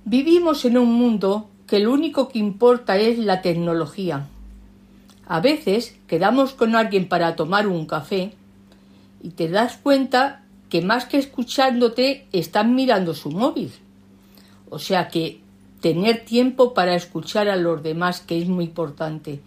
Vivimos 0.06 0.64
en 0.64 0.78
un 0.78 0.94
mundo 0.94 1.50
que 1.66 1.80
lo 1.80 1.92
único 1.92 2.30
que 2.30 2.38
importa 2.38 2.96
es 2.96 3.18
la 3.18 3.42
tecnología. 3.42 4.26
A 5.26 5.40
veces 5.40 5.96
quedamos 6.06 6.54
con 6.54 6.74
alguien 6.74 7.08
para 7.08 7.37
tomar 7.37 7.68
un 7.68 7.84
café 7.84 8.32
y 9.22 9.30
te 9.30 9.50
das 9.50 9.76
cuenta 9.76 10.46
que 10.70 10.80
más 10.80 11.04
que 11.04 11.18
escuchándote 11.18 12.26
están 12.32 12.74
mirando 12.74 13.12
su 13.12 13.30
móvil. 13.30 13.70
O 14.70 14.78
sea 14.78 15.08
que 15.08 15.42
tener 15.82 16.24
tiempo 16.24 16.72
para 16.72 16.94
escuchar 16.94 17.50
a 17.50 17.56
los 17.56 17.82
demás, 17.82 18.20
que 18.22 18.40
es 18.40 18.48
muy 18.48 18.64
importante. 18.64 19.42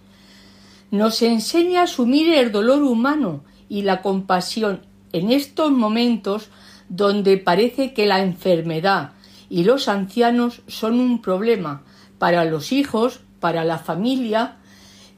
Nos 0.92 1.24
enseña 1.24 1.82
a 1.82 1.84
asumir 1.86 2.32
el 2.32 2.52
dolor 2.52 2.84
humano 2.84 3.44
y 3.68 3.82
la 3.82 4.04
compasión 4.04 4.91
en 5.14 5.32
estos 5.32 5.72
momentos 5.72 6.50
donde 6.90 7.38
parece 7.38 7.94
que 7.94 8.06
la 8.06 8.22
enfermedad 8.22 9.12
y 9.50 9.64
los 9.64 9.88
ancianos 9.88 10.62
son 10.68 11.00
un 11.00 11.22
problema 11.22 11.84
para 12.18 12.46
los 12.46 12.72
hijos, 12.72 13.22
para 13.40 13.66
la 13.66 13.78
familia, 13.78 14.58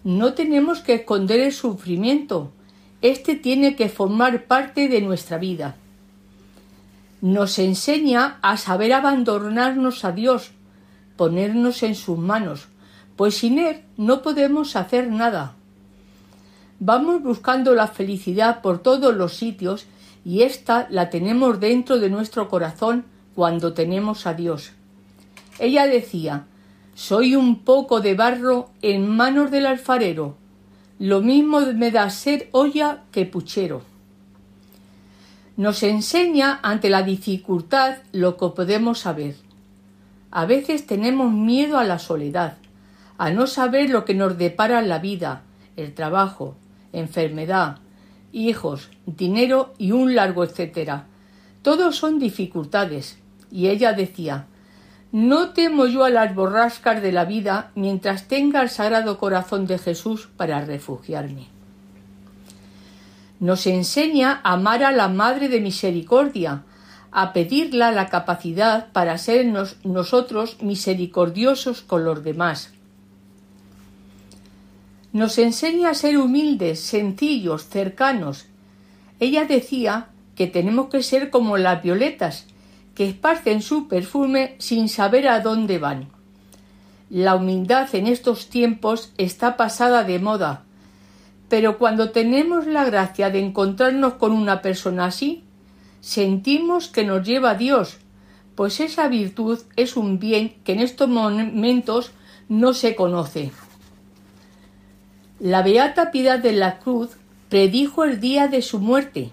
no 0.03 0.33
tenemos 0.33 0.79
que 0.81 0.95
esconder 0.95 1.39
el 1.39 1.53
sufrimiento. 1.53 2.51
Este 3.01 3.35
tiene 3.35 3.75
que 3.75 3.89
formar 3.89 4.45
parte 4.45 4.87
de 4.87 5.01
nuestra 5.01 5.37
vida. 5.37 5.75
Nos 7.21 7.59
enseña 7.59 8.37
a 8.41 8.57
saber 8.57 8.93
abandonarnos 8.93 10.05
a 10.05 10.11
Dios, 10.11 10.51
ponernos 11.15 11.83
en 11.83 11.95
sus 11.95 12.17
manos, 12.17 12.67
pues 13.15 13.35
sin 13.35 13.59
Él 13.59 13.83
no 13.97 14.21
podemos 14.21 14.75
hacer 14.75 15.09
nada. 15.09 15.55
Vamos 16.79 17.21
buscando 17.23 17.75
la 17.75 17.87
felicidad 17.87 18.61
por 18.61 18.79
todos 18.79 19.15
los 19.15 19.35
sitios 19.35 19.85
y 20.25 20.41
ésta 20.41 20.87
la 20.89 21.09
tenemos 21.09 21.59
dentro 21.59 21.99
de 21.99 22.09
nuestro 22.09 22.49
corazón 22.49 23.05
cuando 23.35 23.73
tenemos 23.73 24.25
a 24.25 24.33
Dios. 24.33 24.71
Ella 25.59 25.87
decía 25.87 26.45
Soy 26.95 27.35
un 27.35 27.63
poco 27.63 28.01
de 28.01 28.15
barro 28.15 28.69
en 28.81 29.09
manos 29.09 29.51
del 29.51 29.65
alfarero. 29.65 30.35
Lo 30.99 31.21
mismo 31.21 31.61
me 31.61 31.91
da 31.91 32.09
ser 32.09 32.49
olla 32.51 33.03
que 33.11 33.25
puchero. 33.25 33.81
Nos 35.57 35.83
enseña 35.83 36.59
ante 36.63 36.89
la 36.89 37.03
dificultad 37.03 37.97
lo 38.11 38.37
que 38.37 38.47
podemos 38.47 38.99
saber. 38.99 39.35
A 40.31 40.45
veces 40.45 40.87
tenemos 40.87 41.31
miedo 41.31 41.77
a 41.77 41.83
la 41.83 41.99
soledad, 41.99 42.57
a 43.17 43.31
no 43.31 43.45
saber 43.45 43.89
lo 43.89 44.03
que 44.03 44.15
nos 44.15 44.37
depara 44.37 44.81
la 44.81 44.97
vida, 44.97 45.43
el 45.75 45.93
trabajo, 45.93 46.55
enfermedad, 46.93 47.79
hijos, 48.31 48.89
dinero 49.05 49.73
y 49.77 49.91
un 49.91 50.15
largo 50.15 50.43
etcétera. 50.43 51.07
Todos 51.61 51.95
son 51.95 52.19
dificultades. 52.19 53.17
Y 53.51 53.67
ella 53.67 53.93
decía 53.93 54.47
No 55.11 55.49
temo 55.49 55.85
yo 55.85 56.03
a 56.03 56.09
las 56.09 56.33
borrascas 56.33 57.01
de 57.01 57.11
la 57.11 57.25
vida 57.25 57.71
mientras 57.75 58.27
tenga 58.27 58.61
el 58.61 58.69
sagrado 58.69 59.17
corazón 59.17 59.67
de 59.67 59.77
Jesús 59.77 60.29
para 60.37 60.63
refugiarme. 60.65 61.47
Nos 63.39 63.67
enseña 63.67 64.39
a 64.43 64.53
amar 64.53 64.83
a 64.83 64.91
la 64.91 65.09
Madre 65.09 65.49
de 65.49 65.59
Misericordia, 65.59 66.63
a 67.11 67.33
pedirla 67.33 67.91
la 67.91 68.07
capacidad 68.07 68.91
para 68.91 69.17
ser 69.17 69.45
nosotros 69.83 70.57
misericordiosos 70.61 71.81
con 71.81 72.05
los 72.05 72.23
demás 72.23 72.72
nos 75.13 75.37
enseña 75.37 75.91
a 75.91 75.93
ser 75.93 76.17
humildes, 76.17 76.79
sencillos, 76.79 77.69
cercanos. 77.69 78.47
Ella 79.19 79.45
decía 79.45 80.07
que 80.35 80.47
tenemos 80.47 80.89
que 80.89 81.03
ser 81.03 81.29
como 81.29 81.57
las 81.57 81.83
violetas, 81.83 82.47
que 82.95 83.07
esparcen 83.07 83.61
su 83.61 83.87
perfume 83.87 84.55
sin 84.57 84.89
saber 84.89 85.27
a 85.27 85.39
dónde 85.39 85.77
van. 85.77 86.09
La 87.11 87.35
humildad 87.35 87.93
en 87.93 88.07
estos 88.07 88.49
tiempos 88.49 89.13
está 89.19 89.55
pasada 89.55 90.03
de 90.03 90.17
moda, 90.17 90.63
pero 91.47 91.77
cuando 91.77 92.09
tenemos 92.09 92.65
la 92.65 92.83
gracia 92.83 93.29
de 93.29 93.39
encontrarnos 93.39 94.15
con 94.15 94.31
una 94.31 94.63
persona 94.63 95.05
así, 95.05 95.43
sentimos 96.01 96.87
que 96.87 97.03
nos 97.03 97.25
lleva 97.25 97.51
a 97.51 97.55
Dios, 97.55 97.99
pues 98.55 98.79
esa 98.79 99.07
virtud 99.07 99.59
es 99.75 99.95
un 99.95 100.17
bien 100.17 100.55
que 100.63 100.73
en 100.73 100.79
estos 100.79 101.07
momentos 101.07 102.11
no 102.49 102.73
se 102.73 102.95
conoce. 102.95 103.51
La 105.45 105.61
Beata 105.61 106.09
Piedad 106.11 106.39
de 106.39 106.53
la 106.53 106.79
Cruz 106.79 107.17
predijo 107.49 108.05
el 108.05 108.21
día 108.21 108.47
de 108.47 108.61
su 108.61 108.79
muerte, 108.79 109.31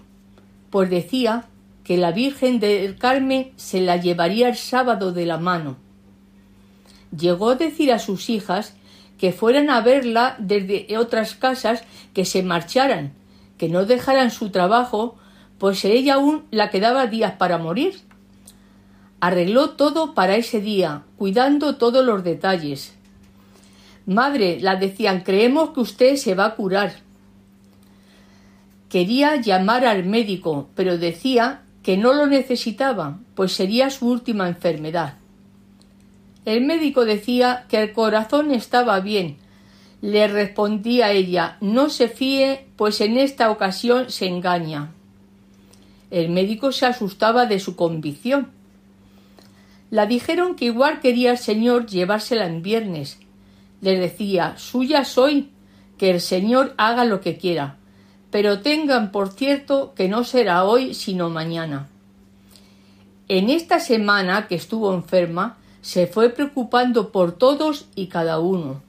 pues 0.69 0.89
decía 0.89 1.45
que 1.85 1.95
la 1.95 2.11
Virgen 2.11 2.59
del 2.59 2.97
Carmen 2.97 3.53
se 3.55 3.79
la 3.79 3.95
llevaría 3.95 4.49
el 4.49 4.57
sábado 4.57 5.13
de 5.13 5.25
la 5.25 5.37
mano. 5.37 5.77
Llegó 7.17 7.51
a 7.51 7.55
decir 7.55 7.93
a 7.93 7.99
sus 7.99 8.29
hijas 8.29 8.75
que 9.17 9.31
fueran 9.31 9.69
a 9.69 9.79
verla 9.79 10.35
desde 10.37 10.97
otras 10.97 11.33
casas, 11.35 11.85
que 12.13 12.25
se 12.25 12.43
marcharan, 12.43 13.13
que 13.57 13.69
no 13.69 13.85
dejaran 13.85 14.31
su 14.31 14.49
trabajo, 14.49 15.15
pues 15.59 15.85
ella 15.85 16.15
aún 16.15 16.43
la 16.51 16.69
quedaba 16.71 17.07
días 17.07 17.35
para 17.37 17.57
morir. 17.57 18.01
Arregló 19.21 19.69
todo 19.77 20.13
para 20.13 20.35
ese 20.35 20.59
día, 20.59 21.03
cuidando 21.15 21.77
todos 21.77 22.05
los 22.05 22.21
detalles. 22.21 22.97
Madre, 24.11 24.59
la 24.59 24.75
decían, 24.75 25.21
creemos 25.21 25.69
que 25.69 25.79
usted 25.79 26.15
se 26.17 26.35
va 26.35 26.45
a 26.45 26.55
curar. 26.55 26.95
Quería 28.89 29.37
llamar 29.37 29.85
al 29.85 30.03
médico, 30.03 30.67
pero 30.75 30.97
decía 30.97 31.61
que 31.81 31.95
no 31.95 32.13
lo 32.13 32.27
necesitaba, 32.27 33.19
pues 33.35 33.53
sería 33.53 33.89
su 33.89 34.09
última 34.09 34.49
enfermedad. 34.49 35.13
El 36.43 36.65
médico 36.65 37.05
decía 37.05 37.65
que 37.69 37.81
el 37.81 37.93
corazón 37.93 38.51
estaba 38.51 38.99
bien. 38.99 39.37
Le 40.01 40.27
respondía 40.27 41.11
ella 41.11 41.57
No 41.61 41.89
se 41.89 42.09
fíe, 42.09 42.65
pues 42.75 42.99
en 42.99 43.17
esta 43.17 43.49
ocasión 43.49 44.11
se 44.11 44.27
engaña. 44.27 44.91
El 46.09 46.29
médico 46.29 46.73
se 46.73 46.85
asustaba 46.85 47.45
de 47.45 47.61
su 47.61 47.77
convicción. 47.77 48.49
La 49.89 50.05
dijeron 50.05 50.55
que 50.55 50.65
igual 50.65 50.99
quería 50.99 51.31
el 51.31 51.37
señor 51.37 51.85
llevársela 51.85 52.45
en 52.45 52.61
viernes, 52.61 53.20
les 53.81 53.99
decía 53.99 54.55
Suya 54.57 55.03
soy, 55.03 55.49
que 55.97 56.11
el 56.11 56.21
Señor 56.21 56.73
haga 56.77 57.05
lo 57.05 57.21
que 57.21 57.37
quiera, 57.37 57.77
pero 58.31 58.61
tengan 58.61 59.11
por 59.11 59.31
cierto 59.33 59.93
que 59.95 60.07
no 60.07 60.23
será 60.23 60.63
hoy 60.63 60.93
sino 60.93 61.29
mañana. 61.29 61.89
En 63.27 63.49
esta 63.49 63.79
semana 63.79 64.47
que 64.47 64.55
estuvo 64.55 64.93
enferma, 64.93 65.57
se 65.81 66.07
fue 66.07 66.29
preocupando 66.29 67.11
por 67.11 67.33
todos 67.33 67.87
y 67.95 68.07
cada 68.07 68.39
uno. 68.39 68.81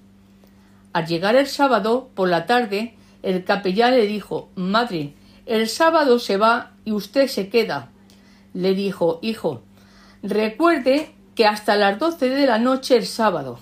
Al 0.93 1.07
llegar 1.07 1.37
el 1.37 1.47
sábado 1.47 2.11
por 2.15 2.29
la 2.29 2.47
tarde, 2.47 2.95
el 3.23 3.45
capellán 3.45 3.93
le 3.93 4.07
dijo 4.07 4.49
Madre, 4.55 5.15
el 5.47 5.69
sábado 5.69 6.19
se 6.19 6.37
va 6.37 6.73
y 6.85 6.93
usted 6.93 7.29
se 7.29 7.49
queda. 7.49 7.91
Le 8.53 8.75
dijo 8.75 9.19
Hijo, 9.23 9.63
recuerde 10.23 11.15
que 11.35 11.47
hasta 11.47 11.77
las 11.77 11.99
doce 11.99 12.29
de 12.29 12.47
la 12.47 12.59
noche 12.59 12.97
el 12.97 13.07
sábado 13.07 13.59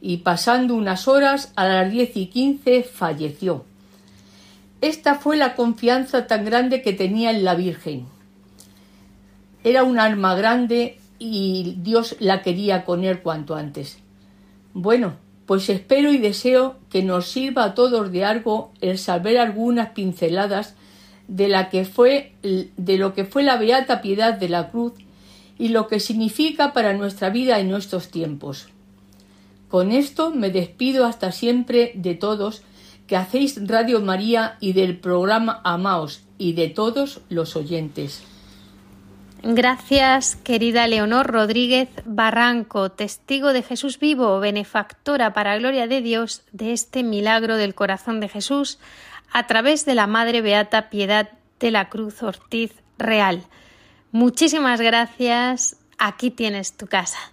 y 0.00 0.18
pasando 0.18 0.74
unas 0.74 1.08
horas 1.08 1.52
a 1.56 1.66
las 1.66 1.90
diez 1.90 2.16
y 2.16 2.26
quince 2.26 2.82
falleció. 2.82 3.64
Esta 4.80 5.16
fue 5.16 5.36
la 5.36 5.54
confianza 5.54 6.26
tan 6.26 6.44
grande 6.44 6.80
que 6.80 6.92
tenía 6.92 7.30
en 7.30 7.44
la 7.44 7.54
Virgen. 7.54 8.06
Era 9.62 9.84
un 9.84 9.98
alma 9.98 10.34
grande 10.34 10.98
y 11.18 11.76
Dios 11.78 12.16
la 12.18 12.42
quería 12.42 12.84
con 12.84 13.04
él 13.04 13.20
cuanto 13.20 13.54
antes. 13.54 13.98
Bueno, 14.72 15.16
pues 15.44 15.68
espero 15.68 16.12
y 16.12 16.18
deseo 16.18 16.76
que 16.88 17.02
nos 17.02 17.26
sirva 17.26 17.64
a 17.64 17.74
todos 17.74 18.10
de 18.10 18.24
algo 18.24 18.72
el 18.80 18.98
saber 18.98 19.38
algunas 19.38 19.90
pinceladas 19.90 20.74
de 21.28 21.48
la 21.48 21.68
que 21.68 21.84
fue 21.84 22.32
de 22.42 22.96
lo 22.96 23.14
que 23.14 23.24
fue 23.24 23.42
la 23.42 23.56
beata 23.56 24.00
piedad 24.00 24.34
de 24.34 24.48
la 24.48 24.70
cruz 24.70 24.94
y 25.58 25.68
lo 25.68 25.88
que 25.88 26.00
significa 26.00 26.72
para 26.72 26.94
nuestra 26.94 27.30
vida 27.30 27.58
en 27.58 27.68
nuestros 27.68 28.08
tiempos. 28.10 28.68
Con 29.70 29.92
esto 29.92 30.30
me 30.32 30.50
despido 30.50 31.06
hasta 31.06 31.30
siempre 31.30 31.92
de 31.94 32.14
todos 32.14 32.62
que 33.06 33.16
hacéis 33.16 33.66
Radio 33.66 34.00
María 34.00 34.56
y 34.60 34.72
del 34.72 34.98
programa 34.98 35.60
Amaos 35.64 36.22
y 36.38 36.54
de 36.54 36.68
todos 36.68 37.20
los 37.28 37.56
oyentes. 37.56 38.24
Gracias, 39.42 40.36
querida 40.36 40.86
Leonor 40.86 41.26
Rodríguez 41.26 41.88
Barranco, 42.04 42.90
testigo 42.90 43.52
de 43.52 43.62
Jesús 43.62 43.98
vivo, 43.98 44.38
benefactora 44.38 45.32
para 45.32 45.56
gloria 45.56 45.86
de 45.86 46.02
Dios 46.02 46.42
de 46.52 46.72
este 46.72 47.02
milagro 47.02 47.56
del 47.56 47.74
corazón 47.74 48.20
de 48.20 48.28
Jesús 48.28 48.78
a 49.32 49.46
través 49.46 49.86
de 49.86 49.94
la 49.94 50.06
Madre 50.06 50.42
Beata 50.42 50.90
Piedad 50.90 51.30
de 51.58 51.70
la 51.70 51.88
Cruz 51.88 52.22
Ortiz 52.22 52.72
Real. 52.98 53.42
Muchísimas 54.12 54.80
gracias. 54.80 55.76
Aquí 55.96 56.30
tienes 56.30 56.76
tu 56.76 56.86
casa. 56.86 57.32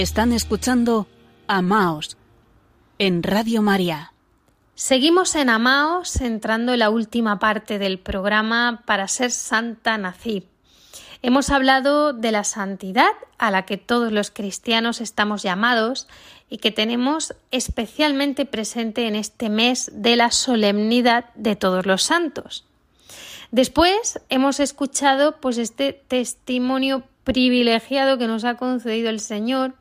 Están 0.00 0.32
escuchando 0.32 1.06
Amaos 1.46 2.16
en 2.98 3.22
Radio 3.22 3.60
María. 3.60 4.14
Seguimos 4.74 5.34
en 5.34 5.50
Amaos, 5.50 6.22
entrando 6.22 6.72
en 6.72 6.78
la 6.78 6.88
última 6.88 7.38
parte 7.38 7.78
del 7.78 7.98
programa 7.98 8.82
para 8.86 9.06
ser 9.08 9.30
Santa 9.30 9.98
Nací. 9.98 10.46
Hemos 11.20 11.50
hablado 11.50 12.14
de 12.14 12.32
la 12.32 12.44
santidad 12.44 13.10
a 13.36 13.50
la 13.50 13.66
que 13.66 13.76
todos 13.76 14.10
los 14.10 14.30
cristianos 14.30 15.02
estamos 15.02 15.42
llamados 15.42 16.08
y 16.48 16.56
que 16.56 16.70
tenemos 16.70 17.34
especialmente 17.50 18.46
presente 18.46 19.06
en 19.06 19.16
este 19.16 19.50
mes 19.50 19.90
de 19.92 20.16
la 20.16 20.30
solemnidad 20.30 21.26
de 21.34 21.56
todos 21.56 21.84
los 21.84 22.02
santos. 22.02 22.64
Después 23.50 24.18
hemos 24.30 24.60
escuchado 24.60 25.36
pues 25.42 25.58
este 25.58 25.92
testimonio 25.92 27.02
privilegiado 27.24 28.16
que 28.16 28.28
nos 28.28 28.44
ha 28.44 28.56
concedido 28.56 29.10
el 29.10 29.20
Señor 29.20 29.74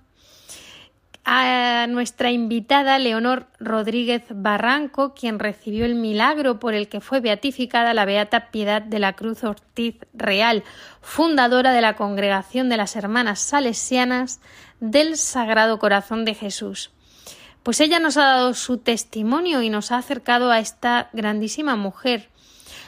a 1.32 1.86
nuestra 1.86 2.32
invitada 2.32 2.98
Leonor 2.98 3.46
Rodríguez 3.60 4.24
Barranco, 4.32 5.14
quien 5.14 5.38
recibió 5.38 5.86
el 5.86 5.94
milagro 5.94 6.60
por 6.60 6.74
el 6.74 6.90
que 6.90 7.02
fue 7.02 7.20
beatificada 7.20 7.94
la 7.94 8.06
Beata 8.06 8.50
Piedad 8.50 8.82
de 8.82 8.98
la 8.98 9.14
Cruz 9.14 9.44
Ortiz 9.44 9.98
Real, 10.16 10.64
fundadora 11.02 11.72
de 11.72 11.82
la 11.82 11.96
Congregación 11.96 12.68
de 12.68 12.78
las 12.78 12.96
Hermanas 12.96 13.42
Salesianas 13.42 14.42
del 14.80 15.18
Sagrado 15.18 15.78
Corazón 15.78 16.26
de 16.26 16.34
Jesús. 16.34 16.90
Pues 17.62 17.80
ella 17.80 18.00
nos 18.00 18.18
ha 18.18 18.24
dado 18.24 18.56
su 18.56 18.80
testimonio 18.80 19.62
y 19.62 19.70
nos 19.70 19.92
ha 19.92 19.98
acercado 19.98 20.50
a 20.50 20.58
esta 20.58 21.12
grandísima 21.14 21.76
mujer. 21.76 22.30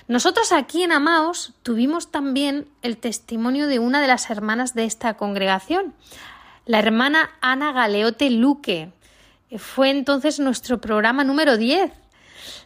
Nosotros 0.08 0.52
aquí 0.52 0.82
en 0.82 0.94
Amaos 0.94 1.54
tuvimos 1.62 2.10
también 2.10 2.68
el 2.82 2.98
testimonio 2.98 3.68
de 3.68 3.78
una 3.78 4.02
de 4.02 4.08
las 4.08 4.32
hermanas 4.32 4.74
de 4.74 4.86
esta 4.86 5.14
congregación, 5.14 5.94
la 6.66 6.80
hermana 6.80 7.32
Ana 7.42 7.72
Galeote 7.72 8.30
Luque. 8.30 8.90
Fue 9.58 9.90
entonces 9.90 10.40
nuestro 10.40 10.80
programa 10.80 11.24
número 11.24 11.58
10, 11.58 11.92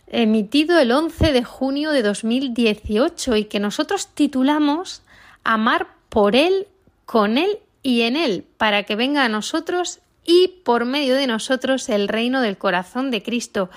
emitido 0.08 0.78
el 0.80 0.92
11 0.92 1.32
de 1.32 1.44
junio 1.44 1.92
de 1.92 2.04
2018 2.04 3.36
y 3.38 3.46
que 3.46 3.60
nosotros 3.60 4.08
titulamos 4.14 5.02
Amar 5.44 5.88
por 6.10 6.36
Él, 6.36 6.68
con 7.06 7.38
Él 7.38 7.60
y 7.82 8.02
en 8.02 8.16
Él, 8.16 8.46
para 8.58 8.84
que 8.84 8.96
venga 8.96 9.26
a 9.26 9.30
nosotros 9.30 10.00
y 10.24 10.48
por 10.64 10.86
medio 10.86 11.16
de 11.16 11.28
nosotros 11.28 11.90
el 11.90 12.08
reino 12.08 12.42
del 12.42 12.58
corazón 12.58 13.12
de 13.12 13.24
Cristo. 13.24 13.70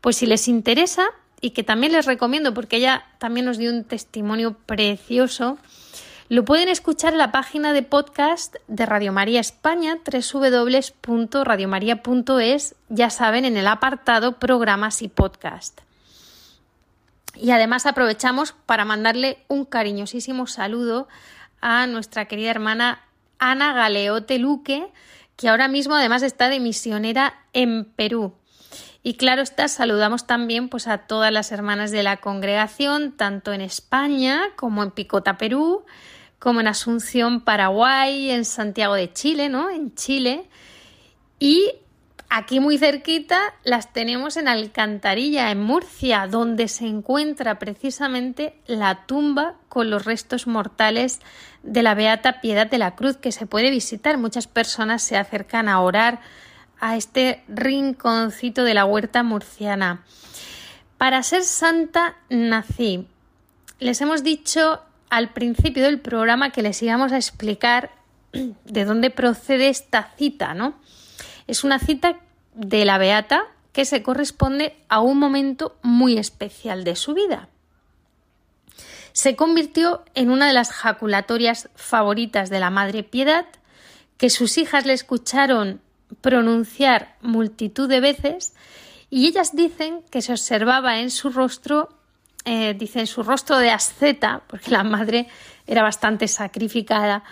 Pues 0.00 0.16
si 0.16 0.26
les 0.26 0.48
interesa, 0.48 1.04
y 1.40 1.50
que 1.50 1.62
también 1.62 1.92
les 1.92 2.06
recomiendo 2.06 2.54
porque 2.54 2.76
ella 2.76 3.04
también 3.18 3.46
nos 3.46 3.58
dio 3.58 3.70
un 3.70 3.84
testimonio 3.84 4.56
precioso, 4.66 5.58
lo 6.28 6.44
pueden 6.44 6.68
escuchar 6.68 7.12
en 7.12 7.18
la 7.18 7.30
página 7.30 7.72
de 7.72 7.82
podcast 7.82 8.56
de 8.66 8.84
Radio 8.84 9.12
María 9.12 9.38
España, 9.38 10.00
www.radiomaria.es, 10.04 12.74
ya 12.88 13.10
saben, 13.10 13.44
en 13.44 13.56
el 13.56 13.68
apartado 13.68 14.40
programas 14.40 15.02
y 15.02 15.08
podcast. 15.08 15.82
Y 17.36 17.52
además 17.52 17.86
aprovechamos 17.86 18.56
para 18.66 18.84
mandarle 18.84 19.38
un 19.46 19.64
cariñosísimo 19.64 20.48
saludo 20.48 21.06
a 21.60 21.86
nuestra 21.86 22.24
querida 22.24 22.50
hermana 22.50 23.04
Ana 23.38 23.72
Galeote 23.72 24.40
Luque, 24.40 24.88
que 25.36 25.48
ahora 25.48 25.68
mismo 25.68 25.94
además 25.94 26.24
está 26.24 26.48
de 26.48 26.58
misionera 26.58 27.38
en 27.52 27.84
Perú. 27.84 28.34
Y 29.04 29.14
claro 29.14 29.42
está, 29.42 29.68
saludamos 29.68 30.26
también 30.26 30.68
pues, 30.68 30.88
a 30.88 30.98
todas 30.98 31.30
las 31.30 31.52
hermanas 31.52 31.92
de 31.92 32.02
la 32.02 32.16
congregación, 32.16 33.12
tanto 33.12 33.52
en 33.52 33.60
España 33.60 34.42
como 34.56 34.82
en 34.82 34.90
Picota, 34.90 35.38
Perú, 35.38 35.84
como 36.46 36.60
en 36.60 36.68
Asunción, 36.68 37.40
Paraguay, 37.40 38.30
en 38.30 38.44
Santiago 38.44 38.94
de 38.94 39.12
Chile, 39.12 39.48
¿no? 39.48 39.68
En 39.68 39.96
Chile. 39.96 40.44
Y 41.40 41.72
aquí 42.30 42.60
muy 42.60 42.78
cerquita 42.78 43.52
las 43.64 43.92
tenemos 43.92 44.36
en 44.36 44.46
Alcantarilla, 44.46 45.50
en 45.50 45.60
Murcia, 45.60 46.28
donde 46.28 46.68
se 46.68 46.86
encuentra 46.86 47.58
precisamente 47.58 48.54
la 48.68 49.06
tumba 49.06 49.56
con 49.68 49.90
los 49.90 50.04
restos 50.04 50.46
mortales 50.46 51.18
de 51.64 51.82
la 51.82 51.96
Beata 51.96 52.40
Piedad 52.40 52.68
de 52.68 52.78
la 52.78 52.94
Cruz, 52.94 53.16
que 53.16 53.32
se 53.32 53.46
puede 53.46 53.72
visitar. 53.72 54.16
Muchas 54.16 54.46
personas 54.46 55.02
se 55.02 55.16
acercan 55.16 55.68
a 55.68 55.80
orar 55.80 56.20
a 56.78 56.94
este 56.96 57.42
rinconcito 57.48 58.62
de 58.62 58.74
la 58.74 58.84
huerta 58.84 59.24
murciana. 59.24 60.04
Para 60.96 61.24
ser 61.24 61.42
santa 61.42 62.14
nací. 62.30 63.08
les 63.80 64.00
hemos 64.00 64.22
dicho 64.22 64.80
al 65.10 65.32
principio 65.32 65.84
del 65.84 66.00
programa 66.00 66.50
que 66.50 66.62
les 66.62 66.82
íbamos 66.82 67.12
a 67.12 67.16
explicar 67.16 67.90
de 68.32 68.84
dónde 68.84 69.10
procede 69.10 69.68
esta 69.68 70.12
cita, 70.16 70.54
¿no? 70.54 70.74
Es 71.46 71.64
una 71.64 71.78
cita 71.78 72.18
de 72.54 72.84
la 72.84 72.98
Beata 72.98 73.44
que 73.72 73.84
se 73.84 74.02
corresponde 74.02 74.76
a 74.88 75.00
un 75.00 75.18
momento 75.18 75.76
muy 75.82 76.16
especial 76.16 76.82
de 76.84 76.96
su 76.96 77.14
vida. 77.14 77.48
Se 79.12 79.36
convirtió 79.36 80.04
en 80.14 80.30
una 80.30 80.46
de 80.46 80.52
las 80.52 80.72
jaculatorias 80.72 81.68
favoritas 81.74 82.50
de 82.50 82.60
la 82.60 82.70
Madre 82.70 83.02
Piedad, 83.02 83.46
que 84.16 84.30
sus 84.30 84.58
hijas 84.58 84.86
le 84.86 84.92
escucharon 84.92 85.80
pronunciar 86.20 87.16
multitud 87.20 87.88
de 87.88 88.00
veces 88.00 88.54
y 89.10 89.26
ellas 89.26 89.54
dicen 89.54 90.02
que 90.10 90.22
se 90.22 90.32
observaba 90.32 91.00
en 91.00 91.10
su 91.10 91.30
rostro, 91.30 91.88
eh, 92.46 92.74
dicen 92.74 93.06
su 93.08 93.24
rostro 93.24 93.58
de 93.58 93.70
asceta, 93.70 94.42
porque 94.46 94.70
la 94.70 94.84
madre 94.84 95.26
era 95.66 95.82
bastante 95.82 96.28
sacrificada, 96.28 97.24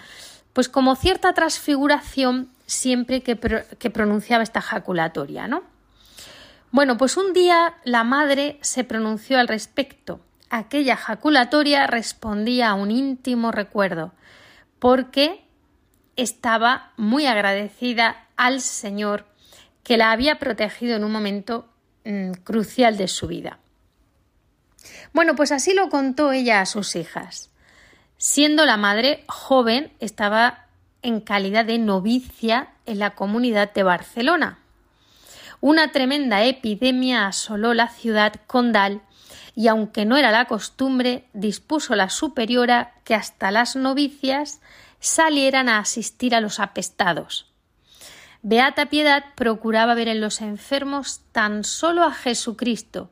pues 0.52 0.68
como 0.68 0.96
cierta 0.96 1.32
transfiguración 1.32 2.50
siempre 2.66 3.22
que, 3.22 3.38
que 3.78 3.90
pronunciaba 3.90 4.42
esta 4.42 4.60
jaculatoria, 4.60 5.46
¿no? 5.46 5.62
Bueno, 6.72 6.96
pues 6.96 7.16
un 7.16 7.32
día 7.32 7.74
la 7.84 8.02
madre 8.02 8.58
se 8.60 8.82
pronunció 8.82 9.38
al 9.38 9.46
respecto. 9.46 10.20
Aquella 10.50 10.96
jaculatoria 10.96 11.86
respondía 11.86 12.70
a 12.70 12.74
un 12.74 12.90
íntimo 12.90 13.52
recuerdo, 13.52 14.12
porque 14.80 15.44
estaba 16.16 16.92
muy 16.96 17.26
agradecida 17.26 18.26
al 18.36 18.60
Señor 18.60 19.26
que 19.84 19.96
la 19.96 20.10
había 20.10 20.40
protegido 20.40 20.96
en 20.96 21.04
un 21.04 21.12
momento 21.12 21.68
mm, 22.04 22.32
crucial 22.42 22.96
de 22.96 23.06
su 23.06 23.28
vida. 23.28 23.60
Bueno, 25.14 25.36
pues 25.36 25.52
así 25.52 25.74
lo 25.74 25.88
contó 25.90 26.32
ella 26.32 26.60
a 26.60 26.66
sus 26.66 26.96
hijas. 26.96 27.48
Siendo 28.18 28.66
la 28.66 28.76
madre 28.76 29.24
joven, 29.28 29.92
estaba 30.00 30.66
en 31.02 31.20
calidad 31.20 31.64
de 31.64 31.78
novicia 31.78 32.70
en 32.84 32.98
la 32.98 33.14
comunidad 33.14 33.72
de 33.72 33.84
Barcelona. 33.84 34.58
Una 35.60 35.92
tremenda 35.92 36.42
epidemia 36.42 37.28
asoló 37.28 37.74
la 37.74 37.88
ciudad 37.88 38.34
condal 38.48 39.02
y 39.54 39.68
aunque 39.68 40.04
no 40.04 40.16
era 40.16 40.32
la 40.32 40.46
costumbre, 40.46 41.28
dispuso 41.32 41.94
la 41.94 42.10
superiora 42.10 42.94
que 43.04 43.14
hasta 43.14 43.52
las 43.52 43.76
novicias 43.76 44.60
salieran 44.98 45.68
a 45.68 45.78
asistir 45.78 46.34
a 46.34 46.40
los 46.40 46.58
apestados. 46.58 47.52
Beata 48.42 48.86
Piedad 48.86 49.24
procuraba 49.36 49.94
ver 49.94 50.08
en 50.08 50.20
los 50.20 50.40
enfermos 50.40 51.20
tan 51.30 51.62
solo 51.62 52.02
a 52.02 52.12
Jesucristo 52.12 53.10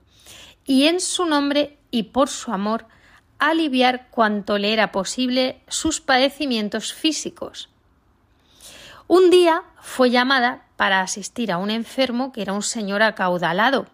y 0.66 0.86
en 0.88 1.00
su 1.00 1.26
nombre 1.26 1.78
y 1.92 2.04
por 2.04 2.28
su 2.28 2.50
amor 2.50 2.86
aliviar 3.38 4.08
cuanto 4.10 4.58
le 4.58 4.72
era 4.72 4.90
posible 4.90 5.60
sus 5.68 6.00
padecimientos 6.00 6.92
físicos. 6.92 7.68
Un 9.06 9.30
día 9.30 9.62
fue 9.80 10.10
llamada 10.10 10.64
para 10.76 11.00
asistir 11.00 11.52
a 11.52 11.58
un 11.58 11.70
enfermo 11.70 12.32
que 12.32 12.42
era 12.42 12.52
un 12.52 12.62
señor 12.62 13.02
acaudalado. 13.02 13.86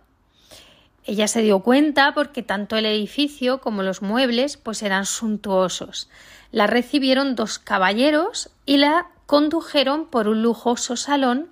Ella 1.05 1.27
se 1.29 1.43
dio 1.43 1.61
cuenta 1.61 2.13
porque 2.15 2.43
tanto 2.43 2.77
el 2.77 2.87
edificio 2.87 3.61
como 3.61 3.83
los 3.83 4.01
muebles 4.03 4.57
pues 4.59 4.83
eran 4.83 5.07
suntuosos. 5.07 6.09
La 6.53 6.67
recibieron 6.67 7.35
dos 7.35 7.59
caballeros 7.59 8.51
y 8.65 8.77
la 8.77 9.09
condujeron 9.27 10.07
por 10.07 10.29
un 10.29 10.43
lujoso 10.43 10.97
salón 10.97 11.51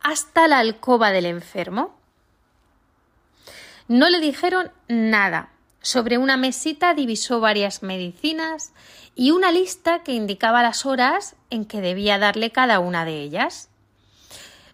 hasta 0.00 0.46
la 0.48 0.58
alcoba 0.58 1.10
del 1.10 1.26
enfermo. 1.26 1.96
No 3.88 4.10
le 4.10 4.20
dijeron 4.20 4.70
nada. 4.86 5.50
Sobre 5.80 6.18
una 6.18 6.36
mesita 6.36 6.94
divisó 6.94 7.40
varias 7.40 7.82
medicinas 7.82 8.72
y 9.14 9.30
una 9.30 9.52
lista 9.52 10.02
que 10.02 10.12
indicaba 10.12 10.62
las 10.62 10.86
horas 10.86 11.36
en 11.50 11.64
que 11.64 11.80
debía 11.80 12.18
darle 12.18 12.50
cada 12.50 12.78
una 12.80 13.04
de 13.04 13.22
ellas. 13.22 13.68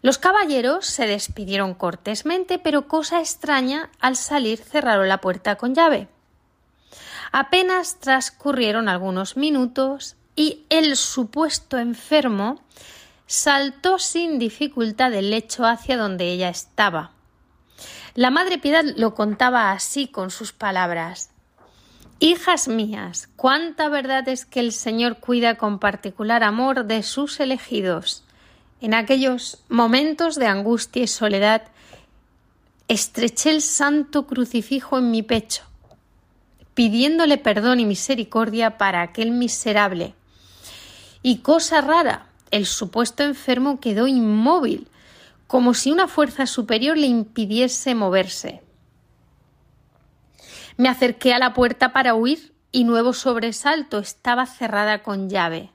Los 0.02 0.18
caballeros 0.18 0.86
se 0.86 1.07
despidieron 1.07 1.74
cortésmente, 1.74 2.59
pero 2.59 2.88
cosa 2.88 3.20
extraña, 3.20 3.90
al 4.00 4.16
salir 4.16 4.59
cerraron 4.59 5.09
la 5.09 5.20
puerta 5.20 5.57
con 5.57 5.74
llave. 5.74 6.09
Apenas 7.32 8.00
transcurrieron 8.00 8.88
algunos 8.88 9.36
minutos 9.36 10.16
y 10.36 10.64
el 10.68 10.96
supuesto 10.96 11.78
enfermo 11.78 12.61
saltó 13.26 13.98
sin 13.98 14.38
dificultad 14.38 15.11
del 15.11 15.30
lecho 15.30 15.64
hacia 15.64 15.96
donde 15.96 16.30
ella 16.30 16.48
estaba. 16.48 17.12
La 18.14 18.31
Madre 18.31 18.59
Piedad 18.59 18.85
lo 18.97 19.14
contaba 19.14 19.72
así 19.72 20.07
con 20.07 20.31
sus 20.31 20.53
palabras. 20.53 21.31
Hijas 22.20 22.68
mías, 22.68 23.29
cuánta 23.37 23.89
verdad 23.89 24.29
es 24.29 24.45
que 24.45 24.61
el 24.61 24.72
Señor 24.72 25.18
cuida 25.18 25.57
con 25.57 25.79
particular 25.79 26.43
amor 26.43 26.85
de 26.85 27.03
sus 27.03 27.41
elegidos. 27.41 28.22
En 28.81 28.95
aquellos 28.95 29.59
momentos 29.68 30.37
de 30.37 30.47
angustia 30.47 31.03
y 31.03 31.07
soledad, 31.07 31.62
estreché 32.89 33.51
el 33.51 33.62
santo 33.62 34.27
crucifijo 34.27 34.99
en 34.99 35.11
mi 35.11 35.22
pecho, 35.22 35.62
pidiéndole 36.75 37.39
perdón 37.39 37.81
y 37.81 37.85
misericordia 37.85 38.79
para 38.79 39.03
aquel 39.03 39.31
miserable 39.31 40.14
y 41.27 41.39
cosa 41.39 41.81
rara, 41.81 42.27
el 42.51 42.66
supuesto 42.66 43.22
enfermo 43.22 43.81
quedó 43.81 44.07
inmóvil, 44.07 44.89
como 45.47 45.74
si 45.74 45.92
una 45.92 46.09
fuerza 46.09 46.47
superior 46.47 46.97
le 46.97 47.07
impidiese 47.07 47.95
moverse. 47.95 48.62
Me 50.76 50.88
acerqué 50.88 51.32
a 51.32 51.38
la 51.38 51.55
puerta 51.55 51.92
para 51.92 52.14
huir 52.14 52.53
y 52.72 52.84
nuevo 52.84 53.12
sobresalto 53.12 53.99
estaba 53.99 54.47
cerrada 54.47 55.03
con 55.03 55.28
llave. 55.28 55.70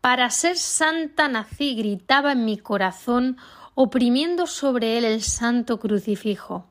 Para 0.00 0.28
ser 0.30 0.56
santa 0.56 1.28
nací 1.28 1.76
gritaba 1.76 2.32
en 2.32 2.44
mi 2.44 2.58
corazón, 2.58 3.36
oprimiendo 3.74 4.46
sobre 4.46 4.98
él 4.98 5.04
el 5.04 5.22
santo 5.22 5.78
crucifijo. 5.78 6.66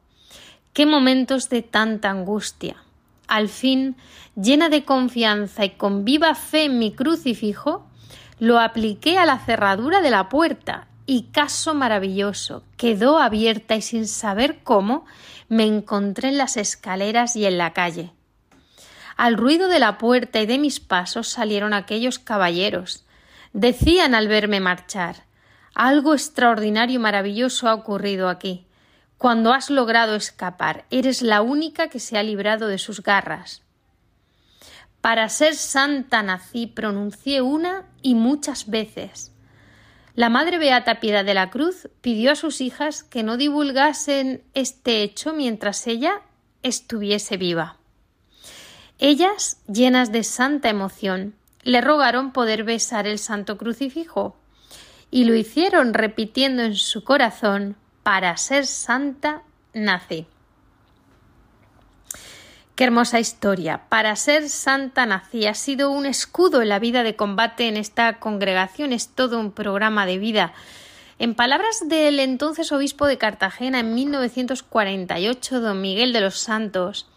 Qué 0.73 0.85
momentos 0.85 1.49
de 1.49 1.61
tanta 1.61 2.09
angustia. 2.09 2.83
Al 3.27 3.47
fin, 3.47 3.95
llena 4.35 4.67
de 4.69 4.83
confianza 4.83 5.63
y 5.63 5.71
con 5.71 6.03
viva 6.03 6.35
fe 6.35 6.65
en 6.65 6.79
mi 6.79 6.91
crucifijo, 6.91 7.87
lo 8.39 8.59
apliqué 8.59 9.17
a 9.17 9.25
la 9.25 9.39
cerradura 9.39 10.01
de 10.01 10.09
la 10.09 10.27
puerta 10.27 10.88
y 11.09 11.23
caso 11.31 11.73
maravilloso, 11.73 12.61
quedó 12.77 13.17
abierta 13.17 13.75
y 13.75 13.81
sin 13.81 14.07
saber 14.07 14.59
cómo 14.63 15.07
me 15.47 15.65
encontré 15.65 16.29
en 16.29 16.37
las 16.37 16.55
escaleras 16.55 17.35
y 17.35 17.47
en 17.47 17.57
la 17.57 17.73
calle. 17.73 18.13
Al 19.17 19.35
ruido 19.35 19.69
de 19.69 19.79
la 19.79 19.97
puerta 19.97 20.39
y 20.39 20.45
de 20.45 20.59
mis 20.59 20.79
pasos 20.79 21.27
salieron 21.27 21.73
aquellos 21.73 22.19
caballeros. 22.19 23.07
Decían 23.53 24.13
al 24.13 24.27
verme 24.27 24.59
marchar 24.59 25.23
algo 25.73 26.13
extraordinario 26.13 26.97
y 26.97 26.99
maravilloso 26.99 27.67
ha 27.67 27.73
ocurrido 27.73 28.29
aquí 28.29 28.67
cuando 29.17 29.51
has 29.51 29.71
logrado 29.71 30.13
escapar. 30.15 30.85
Eres 30.91 31.23
la 31.23 31.41
única 31.41 31.87
que 31.87 31.99
se 31.99 32.19
ha 32.19 32.23
librado 32.23 32.67
de 32.67 32.77
sus 32.77 33.01
garras. 33.01 33.63
Para 35.01 35.27
ser 35.29 35.55
santa 35.55 36.21
nací, 36.21 36.67
pronuncié 36.67 37.41
una 37.41 37.87
y 38.03 38.13
muchas 38.13 38.69
veces. 38.69 39.33
La 40.19 40.27
Madre 40.27 40.57
Beata 40.59 40.99
Piedad 40.99 41.23
de 41.23 41.33
la 41.33 41.49
Cruz 41.49 41.87
pidió 42.01 42.33
a 42.33 42.35
sus 42.35 42.59
hijas 42.59 43.03
que 43.03 43.23
no 43.23 43.37
divulgasen 43.37 44.43
este 44.53 45.01
hecho 45.01 45.31
mientras 45.31 45.87
ella 45.87 46.19
estuviese 46.61 47.37
viva. 47.37 47.77
Ellas, 48.97 49.61
llenas 49.65 50.11
de 50.11 50.25
santa 50.25 50.67
emoción, 50.67 51.35
le 51.63 51.79
rogaron 51.79 52.33
poder 52.33 52.65
besar 52.65 53.07
el 53.07 53.17
santo 53.17 53.57
crucifijo, 53.57 54.35
y 55.09 55.23
lo 55.23 55.35
hicieron 55.35 55.93
repitiendo 55.93 56.63
en 56.63 56.75
su 56.75 57.05
corazón 57.05 57.77
para 58.03 58.35
ser 58.35 58.65
santa 58.65 59.43
nací. 59.73 60.27
Qué 62.79 62.85
hermosa 62.85 63.19
historia. 63.19 63.81
Para 63.89 64.15
ser 64.15 64.47
santa 64.47 65.05
nací. 65.05 65.45
Ha 65.45 65.53
sido 65.53 65.91
un 65.91 66.05
escudo 66.05 66.61
en 66.61 66.69
la 66.69 66.79
vida 66.79 67.03
de 67.03 67.17
combate 67.17 67.67
en 67.67 67.75
esta 67.75 68.19
congregación. 68.19 68.93
Es 68.93 69.09
todo 69.09 69.37
un 69.37 69.51
programa 69.51 70.05
de 70.05 70.17
vida. 70.17 70.53
En 71.17 71.35
palabras 71.35 71.89
del 71.89 72.21
entonces 72.21 72.71
obispo 72.71 73.05
de 73.05 73.17
Cartagena 73.17 73.81
en 73.81 73.95
1948, 73.95 75.59
don 75.59 75.81
Miguel 75.81 76.13
de 76.13 76.21
los 76.21 76.39
Santos, 76.39 77.09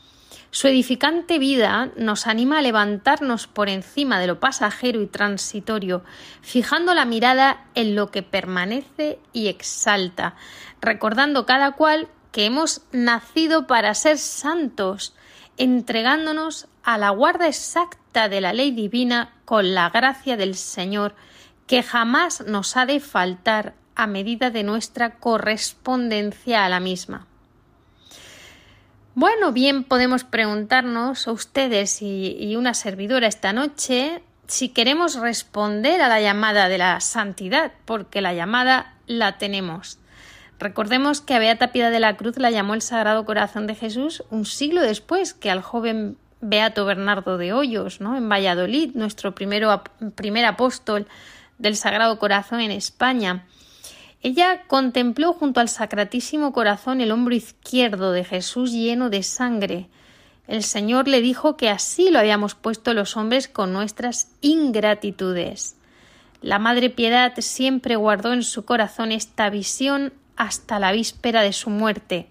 su 0.51 0.67
edificante 0.67 1.39
vida 1.39 1.91
nos 1.97 2.27
anima 2.27 2.59
a 2.59 2.63
levantarnos 2.63 3.47
por 3.47 3.69
encima 3.69 4.19
de 4.19 4.27
lo 4.27 4.41
pasajero 4.41 5.01
y 5.01 5.07
transitorio, 5.07 6.03
fijando 6.41 6.93
la 6.93 7.05
mirada 7.05 7.67
en 7.77 7.95
lo 7.95 8.11
que 8.11 8.25
permanece 8.25 9.21
y 9.33 9.47
exalta, 9.47 10.35
recordando 10.81 11.47
cada 11.47 11.71
cual 11.71 12.09
que 12.33 12.47
hemos 12.47 12.81
nacido 12.91 13.69
para 13.69 13.95
ser 13.95 14.19
santos, 14.19 15.15
entregándonos 15.57 16.68
a 16.82 16.98
la 16.98 17.11
guarda 17.11 17.48
exacta 17.48 18.28
de 18.28 18.40
la 18.40 18.53
ley 18.53 18.70
divina 18.70 19.34
con 19.44 19.74
la 19.74 19.90
gracia 19.90 20.36
del 20.36 20.55
Señor, 20.55 21.14
que 21.66 21.82
jamás 21.82 22.44
nos 22.46 22.76
ha 22.76 22.86
de 22.86 23.00
faltar 23.00 23.74
a 23.94 24.07
medida 24.07 24.50
de 24.50 24.62
nuestra 24.62 25.16
correspondencia 25.16 26.64
a 26.64 26.68
la 26.68 26.80
misma. 26.80 27.26
Bueno, 29.14 29.53
bien 29.53 29.84
podemos 29.84 30.24
preguntarnos 30.24 31.28
a 31.28 31.32
ustedes 31.32 32.00
y, 32.00 32.36
y 32.38 32.57
una 32.57 32.72
servidora 32.72 33.26
esta 33.26 33.53
noche 33.53 34.22
si 34.46 34.70
queremos 34.70 35.14
responder 35.16 36.03
a 36.03 36.09
la 36.09 36.20
llamada 36.20 36.68
de 36.68 36.78
la 36.78 37.00
santidad, 37.00 37.72
porque 37.84 38.20
la 38.20 38.34
llamada 38.34 38.94
la 39.07 39.38
tenemos. 39.38 39.98
Recordemos 40.63 41.21
que 41.21 41.35
a 41.35 41.41
Beata 41.41 41.73
Piedad 41.73 41.91
de 41.91 41.99
la 41.99 42.17
Cruz 42.17 42.39
la 42.39 42.53
llamó 42.53 42.75
el 42.75 42.83
Sagrado 42.83 43.25
Corazón 43.25 43.67
de 43.67 43.75
Jesús 43.75 44.23
un 44.31 44.45
siglo 44.45 44.81
después 44.81 45.35
que 45.35 45.51
al 45.51 45.61
joven 45.61 46.17
Beato 46.41 46.85
Bernardo 46.85 47.37
de 47.37 47.53
Hoyos, 47.53 48.01
¿no? 48.01 48.17
en 48.17 48.29
Valladolid, 48.29 48.95
nuestro 48.95 49.35
primero, 49.35 49.83
primer 50.15 50.45
apóstol 50.45 51.09
del 51.59 51.75
Sagrado 51.75 52.17
Corazón 52.21 52.61
en 52.61 52.71
España. 52.71 53.45
Ella 54.23 54.63
contempló 54.69 55.33
junto 55.33 55.59
al 55.59 55.69
Sacratísimo 55.69 56.53
Corazón 56.53 57.01
el 57.01 57.11
hombro 57.11 57.35
izquierdo 57.35 58.13
de 58.13 58.23
Jesús 58.23 58.71
lleno 58.71 59.11
de 59.11 59.25
sangre. 59.25 59.89
El 60.47 60.63
Señor 60.63 61.09
le 61.09 61.23
dijo 61.23 61.57
que 61.57 61.71
así 61.71 62.13
lo 62.13 62.21
habíamos 62.21 62.55
puesto 62.55 62.95
los 62.95 63.17
hombres 63.17 63.49
con 63.49 63.73
nuestras 63.73 64.31
ingratitudes. 64.43 65.75
La 66.41 66.61
Madre 66.61 66.89
Piedad 66.89 67.35
siempre 67.39 67.97
guardó 67.97 68.33
en 68.33 68.45
su 68.45 68.65
corazón 68.65 69.11
esta 69.11 69.51
visión 69.51 70.13
hasta 70.43 70.80
la 70.80 70.90
víspera 70.90 71.43
de 71.43 71.53
su 71.53 71.70
muerte, 71.70 72.28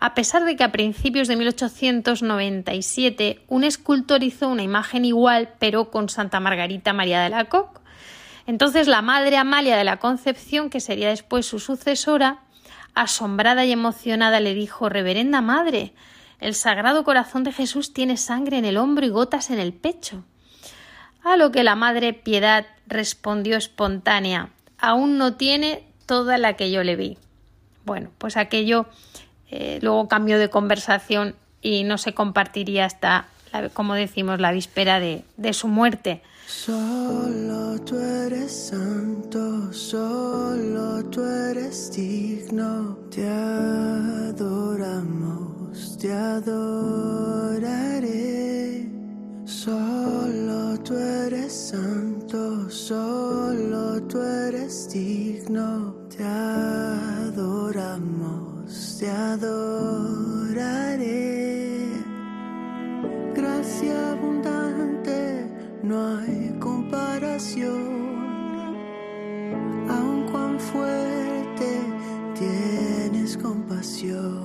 a 0.00 0.14
pesar 0.14 0.44
de 0.44 0.56
que 0.56 0.64
a 0.64 0.72
principios 0.72 1.28
de 1.28 1.36
1897 1.36 3.44
un 3.46 3.62
escultor 3.62 4.24
hizo 4.24 4.48
una 4.48 4.64
imagen 4.64 5.04
igual 5.04 5.50
pero 5.60 5.90
con 5.90 6.08
Santa 6.08 6.40
Margarita 6.40 6.92
María 6.92 7.22
de 7.22 7.30
la 7.30 7.44
Coque. 7.44 7.80
Entonces 8.46 8.88
la 8.88 9.02
madre 9.02 9.36
Amalia 9.36 9.76
de 9.76 9.84
la 9.84 9.98
Concepción, 9.98 10.68
que 10.68 10.80
sería 10.80 11.10
después 11.10 11.46
su 11.46 11.60
sucesora, 11.60 12.40
asombrada 12.94 13.64
y 13.64 13.70
emocionada 13.70 14.40
le 14.40 14.54
dijo 14.54 14.88
Reverenda 14.88 15.40
Madre, 15.40 15.94
el 16.40 16.54
Sagrado 16.54 17.04
Corazón 17.04 17.44
de 17.44 17.52
Jesús 17.52 17.94
tiene 17.94 18.16
sangre 18.16 18.58
en 18.58 18.64
el 18.64 18.78
hombro 18.78 19.06
y 19.06 19.10
gotas 19.10 19.50
en 19.50 19.60
el 19.60 19.72
pecho. 19.72 20.24
A 21.22 21.36
lo 21.36 21.52
que 21.52 21.62
la 21.62 21.76
Madre 21.76 22.14
Piedad 22.14 22.66
respondió 22.88 23.56
espontánea 23.56 24.50
Aún 24.76 25.18
no 25.18 25.36
tiene 25.36 25.86
toda 26.06 26.36
la 26.36 26.54
que 26.54 26.72
yo 26.72 26.82
le 26.82 26.96
vi. 26.96 27.16
Bueno, 27.84 28.10
pues 28.18 28.36
aquello 28.36 28.86
eh, 29.50 29.78
luego 29.82 30.08
cambió 30.08 30.38
de 30.38 30.50
conversación 30.50 31.34
y 31.60 31.84
no 31.84 31.98
se 31.98 32.14
compartiría 32.14 32.84
hasta, 32.84 33.26
como 33.72 33.94
decimos, 33.94 34.40
la 34.40 34.52
víspera 34.52 35.00
de, 35.00 35.24
de 35.36 35.52
su 35.52 35.68
muerte. 35.68 36.22
Solo 36.46 37.80
tú 37.80 37.96
eres 37.98 38.68
santo, 38.68 39.72
solo 39.72 41.04
tú 41.06 41.22
eres 41.24 41.90
digno, 41.92 42.98
te 43.10 43.26
adoramos, 43.26 44.68
te 45.98 46.12
adoraré. 46.12 47.64
Solo 49.64 50.78
tú 50.80 50.94
eres 50.94 51.50
santo, 51.70 52.68
solo 52.68 54.02
tú 54.02 54.20
eres 54.20 54.90
digno, 54.92 55.94
te 56.14 56.22
adoramos, 56.22 57.88
te 59.00 59.08
adoraré. 59.08 59.78
Gracia 63.34 64.10
abundante 64.10 65.48
no 65.82 66.18
hay 66.18 66.54
comparación. 66.60 68.04
Aun 69.88 70.26
cuán 70.30 70.60
fuerte 70.60 71.80
tienes 72.38 73.38
compasión. 73.38 74.44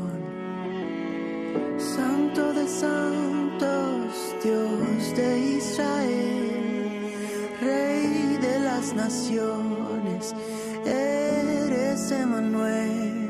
Santo 1.78 2.54
de 2.54 2.66
santos, 2.70 4.36
Dios 4.42 4.79
de 5.20 5.40
Israel, 5.58 7.14
Rey 7.62 8.38
de 8.42 8.60
las 8.60 8.94
naciones, 8.94 10.34
eres 10.86 12.12
Emanuel. 12.12 13.30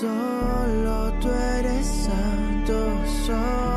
Solo 0.00 1.12
tú 1.20 1.28
eres 1.58 1.86
santo, 1.86 2.76
solo 3.26 3.67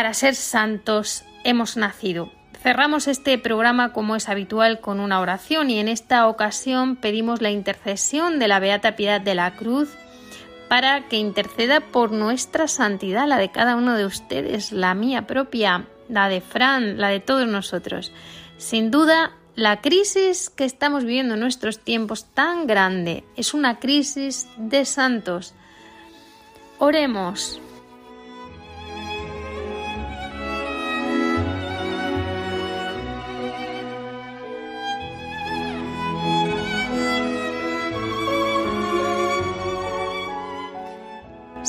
Para 0.00 0.14
ser 0.14 0.34
santos 0.34 1.24
hemos 1.44 1.76
nacido. 1.76 2.32
Cerramos 2.62 3.06
este 3.06 3.36
programa 3.36 3.92
como 3.92 4.16
es 4.16 4.30
habitual 4.30 4.80
con 4.80 4.98
una 4.98 5.20
oración 5.20 5.68
y 5.68 5.78
en 5.78 5.88
esta 5.88 6.26
ocasión 6.26 6.96
pedimos 6.96 7.42
la 7.42 7.50
intercesión 7.50 8.38
de 8.38 8.48
la 8.48 8.60
Beata 8.60 8.96
Piedad 8.96 9.20
de 9.20 9.34
la 9.34 9.56
Cruz 9.56 9.90
para 10.70 11.06
que 11.08 11.18
interceda 11.18 11.80
por 11.80 12.12
nuestra 12.12 12.66
santidad, 12.66 13.28
la 13.28 13.36
de 13.36 13.50
cada 13.50 13.76
uno 13.76 13.94
de 13.94 14.06
ustedes, 14.06 14.72
la 14.72 14.94
mía 14.94 15.26
propia, 15.26 15.84
la 16.08 16.30
de 16.30 16.40
Fran, 16.40 16.98
la 16.98 17.08
de 17.08 17.20
todos 17.20 17.46
nosotros. 17.46 18.10
Sin 18.56 18.90
duda, 18.90 19.32
La 19.54 19.82
crisis 19.82 20.48
que 20.48 20.64
estamos 20.64 21.04
viviendo 21.04 21.34
en 21.34 21.40
nuestros 21.40 21.78
tiempos 21.78 22.24
tan 22.32 22.66
grande 22.66 23.24
es 23.36 23.52
una 23.52 23.78
crisis 23.80 24.48
de 24.56 24.86
santos. 24.86 25.52
Oremos. 26.78 27.60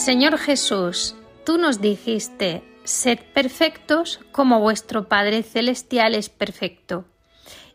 Señor 0.02 0.40
Jesús, 0.40 1.16
tú 1.46 1.60
nos 1.60 1.80
dijiste, 1.80 2.64
sed 2.84 3.20
perfectos 3.36 4.20
como 4.32 4.60
vuestro 4.60 5.08
Padre 5.08 5.44
Celestial 5.44 6.16
es 6.16 6.28
perfecto 6.28 7.06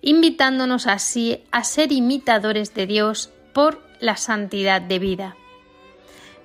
invitándonos 0.02 0.88
así 0.88 1.44
a 1.52 1.62
ser 1.62 1.92
imitadores 1.92 2.74
de 2.74 2.86
Dios 2.86 3.30
por 3.52 3.80
la 4.00 4.16
santidad 4.16 4.80
de 4.80 4.98
vida. 4.98 5.36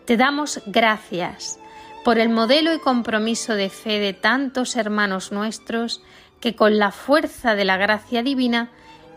Te 0.05 0.17
damos 0.17 0.61
gracias 0.67 1.59
por 2.03 2.19
el 2.19 2.29
modelo 2.29 2.73
y 2.75 2.79
compromiso 2.79 3.55
de 3.55 3.69
fe 3.69 3.99
de 3.99 4.13
tantos 4.13 4.75
hermanos 4.75 5.31
nuestros 5.31 6.01
que 6.39 6.55
con 6.55 6.77
la 6.77 6.91
fuerza 6.91 7.55
de 7.55 7.65
la 7.65 7.77
gracia 7.77 8.21
divina 8.21 8.69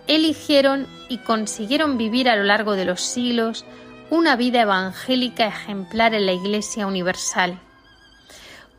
eligieron 0.06 0.86
y 1.10 1.18
consiguieron 1.18 1.96
vivir 1.96 2.30
a 2.30 2.36
lo 2.36 2.44
largo 2.44 2.74
de 2.74 2.86
los 2.86 3.02
siglos 3.02 3.64
una 4.14 4.36
vida 4.36 4.62
evangélica 4.62 5.48
ejemplar 5.48 6.14
en 6.14 6.24
la 6.24 6.32
Iglesia 6.32 6.86
Universal. 6.86 7.58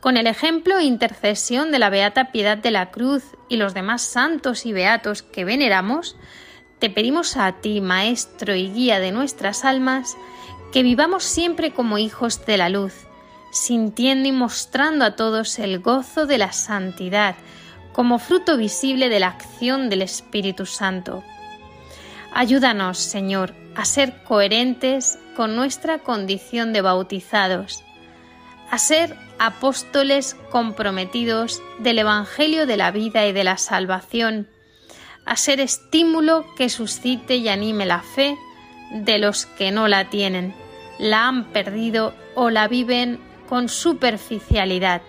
Con 0.00 0.16
el 0.16 0.26
ejemplo 0.26 0.78
e 0.78 0.84
intercesión 0.84 1.70
de 1.70 1.78
la 1.78 1.90
Beata 1.90 2.32
Piedad 2.32 2.56
de 2.56 2.70
la 2.70 2.90
Cruz 2.90 3.22
y 3.50 3.56
los 3.56 3.74
demás 3.74 4.00
santos 4.00 4.64
y 4.64 4.72
beatos 4.72 5.20
que 5.20 5.44
veneramos, 5.44 6.16
te 6.78 6.88
pedimos 6.88 7.36
a 7.36 7.52
ti, 7.52 7.82
Maestro 7.82 8.54
y 8.54 8.70
Guía 8.72 8.98
de 8.98 9.12
nuestras 9.12 9.66
almas, 9.66 10.16
que 10.72 10.82
vivamos 10.82 11.22
siempre 11.22 11.74
como 11.74 11.98
hijos 11.98 12.46
de 12.46 12.56
la 12.56 12.70
luz, 12.70 12.94
sintiendo 13.52 14.28
y 14.28 14.32
mostrando 14.32 15.04
a 15.04 15.16
todos 15.16 15.58
el 15.58 15.80
gozo 15.80 16.24
de 16.24 16.38
la 16.38 16.52
santidad, 16.52 17.36
como 17.92 18.18
fruto 18.18 18.56
visible 18.56 19.10
de 19.10 19.20
la 19.20 19.28
acción 19.28 19.90
del 19.90 20.00
Espíritu 20.00 20.64
Santo. 20.64 21.22
Ayúdanos, 22.32 22.96
Señor, 22.96 23.54
a 23.74 23.84
ser 23.84 24.22
coherentes 24.24 25.18
con 25.36 25.54
nuestra 25.54 25.98
condición 25.98 26.72
de 26.72 26.80
bautizados, 26.80 27.84
a 28.70 28.78
ser 28.78 29.16
apóstoles 29.38 30.34
comprometidos 30.50 31.62
del 31.78 31.98
Evangelio 31.98 32.66
de 32.66 32.76
la 32.78 32.90
vida 32.90 33.26
y 33.26 33.32
de 33.32 33.44
la 33.44 33.58
salvación, 33.58 34.48
a 35.26 35.36
ser 35.36 35.60
estímulo 35.60 36.46
que 36.56 36.68
suscite 36.68 37.36
y 37.36 37.48
anime 37.48 37.84
la 37.84 38.00
fe 38.00 38.36
de 38.90 39.18
los 39.18 39.44
que 39.44 39.70
no 39.70 39.88
la 39.88 40.08
tienen, 40.08 40.54
la 40.98 41.28
han 41.28 41.44
perdido 41.52 42.14
o 42.34 42.48
la 42.48 42.66
viven 42.66 43.20
con 43.48 43.68
superficialidad. 43.68 45.02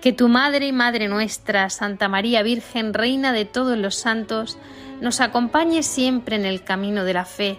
Que 0.00 0.12
tu 0.12 0.28
Madre 0.28 0.68
y 0.68 0.72
Madre 0.72 1.08
nuestra, 1.08 1.68
Santa 1.70 2.08
María 2.08 2.42
Virgen, 2.42 2.94
Reina 2.94 3.32
de 3.32 3.44
todos 3.44 3.76
los 3.76 3.96
santos, 3.96 4.56
nos 5.00 5.20
acompañe 5.20 5.82
siempre 5.82 6.36
en 6.36 6.46
el 6.46 6.62
camino 6.62 7.04
de 7.04 7.12
la 7.12 7.24
fe 7.24 7.58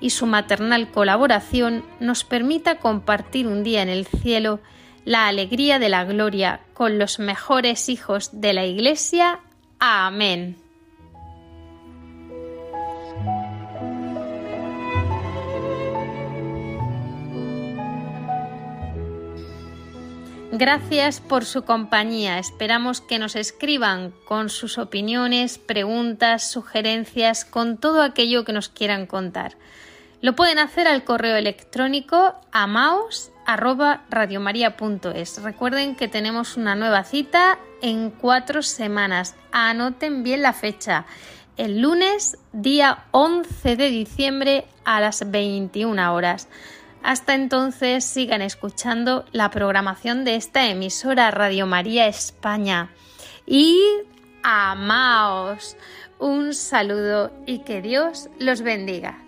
y 0.00 0.10
su 0.10 0.26
maternal 0.26 0.90
colaboración 0.90 1.84
nos 2.00 2.24
permita 2.24 2.78
compartir 2.78 3.46
un 3.46 3.64
día 3.64 3.82
en 3.82 3.88
el 3.88 4.06
cielo 4.06 4.60
la 5.04 5.28
alegría 5.28 5.78
de 5.78 5.88
la 5.88 6.04
gloria 6.04 6.60
con 6.74 6.98
los 6.98 7.18
mejores 7.18 7.88
hijos 7.88 8.40
de 8.40 8.52
la 8.52 8.66
Iglesia. 8.66 9.40
Amén. 9.78 10.67
Gracias 20.50 21.20
por 21.20 21.44
su 21.44 21.64
compañía. 21.64 22.38
Esperamos 22.38 23.02
que 23.02 23.18
nos 23.18 23.36
escriban 23.36 24.14
con 24.24 24.48
sus 24.48 24.78
opiniones, 24.78 25.58
preguntas, 25.58 26.50
sugerencias, 26.50 27.44
con 27.44 27.76
todo 27.76 28.02
aquello 28.02 28.46
que 28.46 28.54
nos 28.54 28.70
quieran 28.70 29.04
contar. 29.06 29.56
Lo 30.22 30.34
pueden 30.34 30.58
hacer 30.58 30.88
al 30.88 31.04
correo 31.04 31.36
electrónico 31.36 32.34
amaos 32.50 33.30
arroba 33.44 34.04
radiomaria.es. 34.08 35.42
Recuerden 35.42 35.94
que 35.94 36.08
tenemos 36.08 36.56
una 36.56 36.74
nueva 36.74 37.04
cita 37.04 37.58
en 37.82 38.10
cuatro 38.10 38.62
semanas. 38.62 39.36
Anoten 39.52 40.22
bien 40.22 40.40
la 40.40 40.54
fecha. 40.54 41.04
El 41.58 41.82
lunes, 41.82 42.38
día 42.52 43.04
11 43.10 43.76
de 43.76 43.90
diciembre 43.90 44.64
a 44.84 45.00
las 45.00 45.30
21 45.30 46.14
horas. 46.14 46.48
Hasta 47.02 47.34
entonces 47.34 48.04
sigan 48.04 48.42
escuchando 48.42 49.24
la 49.32 49.50
programación 49.50 50.24
de 50.24 50.36
esta 50.36 50.66
emisora 50.66 51.30
Radio 51.30 51.66
María 51.66 52.06
España. 52.06 52.90
Y 53.46 53.80
amaos. 54.42 55.76
Un 56.18 56.52
saludo 56.52 57.32
y 57.46 57.60
que 57.60 57.80
Dios 57.80 58.28
los 58.38 58.62
bendiga. 58.62 59.27